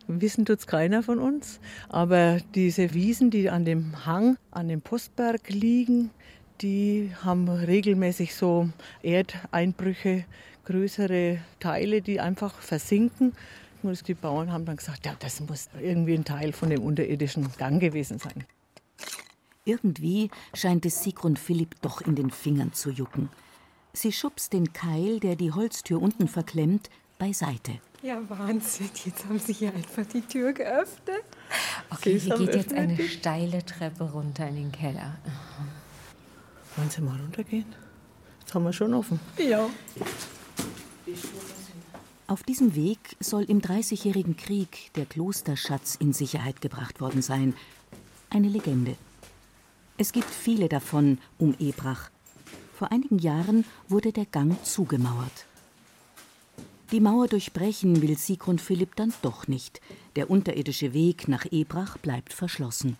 Wissen 0.07 0.45
tut 0.45 0.59
es 0.59 0.65
keiner 0.65 1.03
von 1.03 1.19
uns. 1.19 1.59
Aber 1.89 2.37
diese 2.55 2.93
Wiesen, 2.93 3.31
die 3.31 3.49
an 3.49 3.65
dem 3.65 4.05
Hang, 4.05 4.37
an 4.49 4.69
dem 4.69 4.79
Postberg 4.81 5.49
liegen, 5.49 6.09
die 6.61 7.11
haben 7.21 7.49
regelmäßig 7.49 8.33
so 8.33 8.69
Erdeinbrüche, 9.01 10.23
größere 10.63 11.39
Teile, 11.59 12.01
die 12.01 12.21
einfach 12.21 12.61
versinken. 12.61 13.33
Und 13.83 14.07
die 14.07 14.13
Bauern 14.13 14.51
haben 14.51 14.65
dann 14.65 14.77
gesagt, 14.77 15.05
ja, 15.05 15.15
das 15.19 15.39
muss 15.41 15.69
irgendwie 15.79 16.13
ein 16.13 16.25
Teil 16.25 16.53
von 16.53 16.69
dem 16.69 16.81
unterirdischen 16.81 17.51
Gang 17.57 17.79
gewesen 17.79 18.19
sein. 18.19 18.45
Irgendwie 19.65 20.29
scheint 20.53 20.85
es 20.85 21.03
Sigrun 21.03 21.37
Philipp 21.37 21.81
doch 21.81 22.01
in 22.01 22.15
den 22.15 22.31
Fingern 22.31 22.73
zu 22.73 22.89
jucken. 22.89 23.29
Sie 23.93 24.11
schubst 24.11 24.53
den 24.53 24.73
Keil, 24.73 25.19
der 25.19 25.35
die 25.35 25.51
Holztür 25.51 26.01
unten 26.01 26.27
verklemmt, 26.27 26.89
beiseite. 27.19 27.79
Ja, 28.01 28.21
Wahnsinn. 28.27 28.89
Jetzt 29.05 29.25
haben 29.25 29.39
Sie 29.39 29.53
hier 29.53 29.73
einfach 29.73 30.05
die 30.05 30.21
Tür 30.21 30.51
geöffnet. 30.51 31.23
Okay, 31.89 32.19
hier 32.19 32.37
geht 32.37 32.55
jetzt 32.55 32.73
eine 32.73 33.01
steile 33.07 33.63
Treppe 33.65 34.03
runter 34.11 34.47
in 34.47 34.55
den 34.55 34.71
Keller. 34.71 35.17
Wollen 36.75 36.89
Sie 36.89 37.01
mal 37.01 37.17
runtergehen? 37.17 37.73
Jetzt 38.41 38.53
haben 38.53 38.65
wir 38.65 38.73
schon 38.73 38.93
offen. 38.93 39.19
Ja. 39.37 39.69
Auf 42.33 42.41
diesem 42.41 42.73
Weg 42.73 42.97
soll 43.19 43.43
im 43.43 43.61
Dreißigjährigen 43.61 44.35
Krieg 44.35 44.91
der 44.95 45.05
Klosterschatz 45.05 45.93
in 45.93 46.13
Sicherheit 46.13 46.61
gebracht 46.61 46.99
worden 46.99 47.21
sein. 47.21 47.53
Eine 48.31 48.47
Legende. 48.47 48.95
Es 49.99 50.13
gibt 50.13 50.31
viele 50.31 50.67
davon 50.67 51.19
um 51.37 51.53
Ebrach. 51.59 52.09
Vor 52.73 52.91
einigen 52.91 53.19
Jahren 53.19 53.65
wurde 53.87 54.11
der 54.11 54.25
Gang 54.25 54.57
zugemauert. 54.65 55.45
Die 56.91 57.01
Mauer 57.01 57.27
durchbrechen 57.27 58.01
will 58.01 58.17
Sigrun 58.17 58.57
Philipp 58.57 58.95
dann 58.95 59.13
doch 59.21 59.47
nicht. 59.47 59.79
Der 60.15 60.31
unterirdische 60.31 60.91
Weg 60.91 61.27
nach 61.27 61.45
Ebrach 61.51 61.99
bleibt 61.99 62.33
verschlossen. 62.33 62.97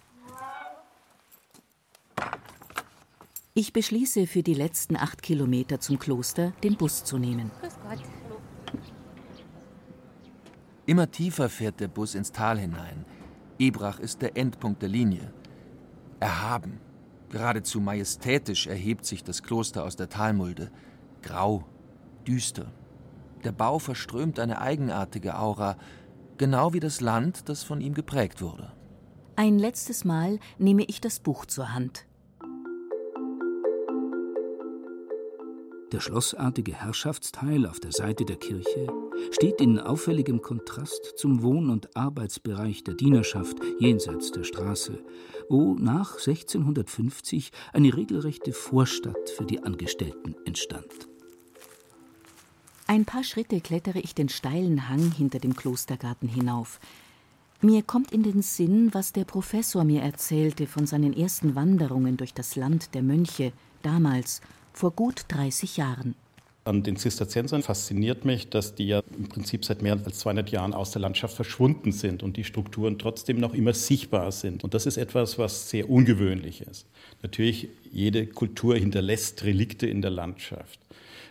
Ich 3.56 3.74
beschließe, 3.74 4.28
für 4.28 4.44
die 4.44 4.54
letzten 4.54 4.96
acht 4.96 5.24
Kilometer 5.24 5.80
zum 5.80 5.98
Kloster 5.98 6.54
den 6.62 6.78
Bus 6.78 7.04
zu 7.04 7.18
nehmen. 7.18 7.50
Immer 10.86 11.10
tiefer 11.10 11.50
fährt 11.50 11.80
der 11.80 11.88
Bus 11.88 12.14
ins 12.14 12.32
Tal 12.32 12.60
hinein. 12.60 13.06
Ebrach 13.58 14.00
ist 14.00 14.22
der 14.22 14.36
Endpunkt 14.36 14.82
der 14.82 14.90
Linie. 14.90 15.34
Erhaben, 16.20 16.80
geradezu 17.30 17.80
majestätisch 17.80 18.68
erhebt 18.68 19.06
sich 19.06 19.24
das 19.24 19.44
Kloster 19.44 19.84
aus 19.84 19.96
der 19.96 20.10
Talmulde. 20.10 20.72
Grau, 21.22 21.64
düster. 22.28 22.72
Der 23.44 23.52
Bau 23.52 23.80
verströmt 23.80 24.40
eine 24.40 24.60
eigenartige 24.60 25.38
Aura, 25.38 25.78
genau 26.38 26.74
wie 26.74 26.80
das 26.80 27.00
Land, 27.02 27.48
das 27.48 27.64
von 27.64 27.80
ihm 27.80 27.94
geprägt 27.94 28.42
wurde. 28.42 28.74
Ein 29.36 29.60
letztes 29.60 30.06
Mal 30.06 30.40
nehme 30.58 30.84
ich 30.84 31.02
das 31.02 31.20
Buch 31.20 31.46
zur 31.46 31.74
Hand. 31.74 32.06
Der 35.94 36.00
schlossartige 36.00 36.74
Herrschaftsteil 36.74 37.68
auf 37.68 37.80
der 37.80 37.92
Seite 37.92 38.26
der 38.26 38.38
Kirche 38.38 38.88
steht 39.30 39.62
in 39.62 39.80
auffälligem 39.80 40.42
Kontrast 40.42 41.14
zum 41.18 41.44
Wohn- 41.44 41.70
und 41.70 41.96
Arbeitsbereich 41.96 42.84
der 42.84 42.96
Dienerschaft 42.96 43.58
jenseits 43.80 44.32
der 44.32 44.44
Straße, 44.44 44.98
wo 45.50 45.76
nach 45.76 46.14
1650 46.14 47.52
eine 47.74 47.96
regelrechte 47.96 48.54
Vorstadt 48.54 49.30
für 49.38 49.46
die 49.46 49.62
Angestellten 49.62 50.36
entstand. 50.46 51.08
Ein 52.88 53.06
paar 53.06 53.24
Schritte 53.24 53.62
klettere 53.62 54.00
ich 54.00 54.16
den 54.16 54.30
steilen 54.30 54.90
Hang 54.90 55.12
hinter 55.12 55.38
dem 55.38 55.56
Klostergarten 55.56 56.28
hinauf. 56.28 56.80
Mir 57.62 57.84
kommt 57.84 58.12
in 58.12 58.24
den 58.24 58.42
Sinn, 58.42 58.90
was 58.96 59.14
der 59.14 59.26
Professor 59.26 59.84
mir 59.84 60.02
erzählte 60.02 60.66
von 60.66 60.88
seinen 60.88 61.14
ersten 61.14 61.54
Wanderungen 61.54 62.18
durch 62.18 62.34
das 62.34 62.56
Land 62.56 62.96
der 62.96 63.04
Mönche, 63.04 63.54
damals 63.84 64.42
vor 64.74 64.92
gut 64.92 65.26
30 65.30 65.78
Jahren. 65.78 66.16
An 66.66 66.82
den 66.82 66.96
Zisterziensern 66.96 67.62
fasziniert 67.62 68.24
mich, 68.24 68.50
dass 68.50 68.74
die 68.74 68.88
ja 68.88 69.04
im 69.18 69.28
Prinzip 69.28 69.66
seit 69.66 69.82
mehr 69.82 70.00
als 70.06 70.20
200 70.20 70.50
Jahren 70.50 70.74
aus 70.74 70.92
der 70.92 71.02
Landschaft 71.02 71.36
verschwunden 71.36 71.92
sind 71.92 72.24
und 72.24 72.38
die 72.38 72.46
Strukturen 72.46 72.98
trotzdem 72.98 73.38
noch 73.38 73.54
immer 73.54 73.74
sichtbar 73.74 74.32
sind. 74.32 74.64
Und 74.64 74.74
das 74.74 74.86
ist 74.86 74.96
etwas, 74.96 75.38
was 75.38 75.70
sehr 75.70 75.90
ungewöhnlich 75.90 76.62
ist. 76.62 76.88
Natürlich, 77.22 77.68
jede 77.92 78.28
Kultur 78.28 78.78
hinterlässt 78.78 79.44
Relikte 79.44 79.88
in 79.88 80.02
der 80.02 80.12
Landschaft. 80.12 80.80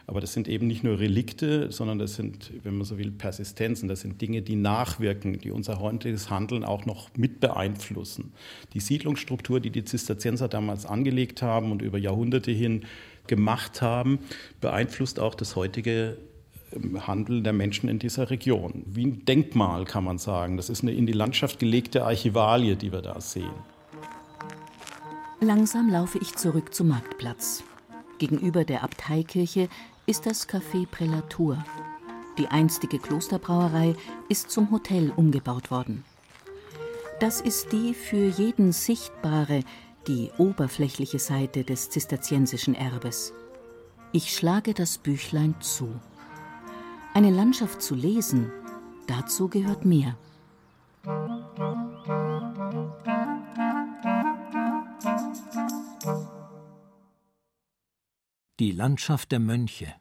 Aber 0.07 0.21
das 0.21 0.33
sind 0.33 0.49
eben 0.49 0.67
nicht 0.67 0.83
nur 0.83 0.99
Relikte, 0.99 1.71
sondern 1.71 1.99
das 1.99 2.17
sind, 2.17 2.51
wenn 2.65 2.77
man 2.77 2.85
so 2.85 2.99
will, 2.99 3.11
Persistenzen. 3.11 3.89
Das 3.89 4.01
sind 4.01 4.21
Dinge, 4.21 4.43
die 4.43 4.57
nachwirken, 4.57 5.39
die 5.39 5.51
unser 5.51 5.81
heutiges 5.81 6.29
Handeln 6.29 6.65
auch 6.65 6.87
noch 6.87 7.09
mit 7.17 7.41
beeinflussen. 7.41 8.33
Die 8.75 8.81
Siedlungsstruktur, 8.81 9.61
die 9.61 9.71
die 9.71 9.85
Zisterzienser 9.85 10.49
damals 10.49 10.87
angelegt 10.87 11.41
haben 11.41 11.71
und 11.71 11.83
über 11.83 11.99
Jahrhunderte 11.99 12.51
hin 12.51 12.85
gemacht 13.27 13.83
haben, 13.83 14.19
beeinflusst 14.61 15.21
auch 15.21 15.35
das 15.35 15.57
heutige 15.57 16.17
ähm, 16.75 17.07
Handeln 17.07 17.45
der 17.45 17.53
Menschen 17.53 17.89
in 17.89 17.99
dieser 17.99 18.31
Region. 18.31 18.85
Wie 18.87 19.07
ein 19.07 19.25
Denkmal 19.25 19.85
kann 19.85 20.05
man 20.05 20.19
sagen. 20.19 20.57
Das 20.57 20.69
ist 20.69 20.83
eine 20.83 20.93
in 20.93 21.07
die 21.07 21.13
Landschaft 21.13 21.59
gelegte 21.59 22.05
Archivalie, 22.05 22.77
die 22.77 22.93
wir 22.93 23.03
da 23.03 23.21
sehen. 23.21 23.53
Langsam 25.41 25.91
laufe 25.91 26.19
ich 26.19 26.37
zurück 26.37 26.73
zum 26.73 26.89
Marktplatz. 26.89 27.65
Gegenüber 28.19 28.65
der 28.65 28.85
Abteikirche 28.85 29.69
ist 30.07 30.27
das 30.27 30.49
Café 30.49 30.87
Prälatur. 30.87 31.65
Die 32.39 32.47
einstige 32.47 32.99
Klosterbrauerei 32.99 33.95
ist 34.29 34.51
zum 34.51 34.71
Hotel 34.71 35.13
umgebaut 35.15 35.71
worden. 35.71 36.05
Das 37.21 37.41
ist 37.41 37.73
die 37.73 37.95
für 37.95 38.27
jeden 38.27 38.73
sichtbare, 38.73 39.61
die 40.07 40.31
oberflächliche 40.39 41.19
Seite 41.19 41.65
des 41.65 41.91
zisterziensischen 41.91 42.75
Erbes. 42.75 43.33
Ich 44.13 44.35
schlage 44.37 44.75
das 44.75 44.99
Büchlein 44.99 45.55
zu. 45.61 45.89
Eine 47.15 47.31
Landschaft 47.31 47.83
zu 47.83 47.95
lesen, 47.95 48.51
dazu 49.07 49.49
gehört 49.49 49.85
mehr. 49.85 50.17
Die 58.59 58.71
Landschaft 58.71 59.33
der 59.33 59.41
Mönche. 59.41 59.95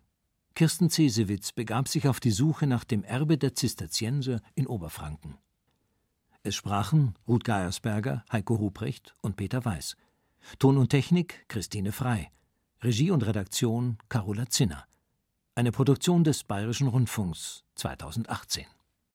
Kirsten 0.56 0.90
Cesewitz 0.90 1.54
begab 1.54 1.88
sich 1.88 2.08
auf 2.08 2.20
die 2.20 2.32
Suche 2.32 2.68
nach 2.68 2.84
dem 2.84 3.04
Erbe 3.04 3.38
der 3.38 3.56
Zisterzienser 3.56 4.42
in 4.54 4.68
Oberfranken. 4.68 5.38
Es 6.44 6.56
sprachen 6.56 7.14
Ruth 7.28 7.44
Geiersberger, 7.44 8.26
Heiko 8.32 8.56
Ruprecht 8.56 9.14
und 9.22 9.36
Peter 9.36 9.64
Weiß. 9.64 9.96
Ton 10.58 10.78
und 10.78 10.90
Technik 10.90 11.46
Christine 11.48 11.92
Frei. 11.92 12.32
Regie 12.82 13.12
und 13.12 13.24
Redaktion 13.24 14.00
Carola 14.10 14.48
Zinner. 14.50 14.86
Eine 15.54 15.72
Produktion 15.72 16.24
des 16.24 16.44
Bayerischen 16.44 16.88
Rundfunks 16.88 17.64
2018. 17.76 18.66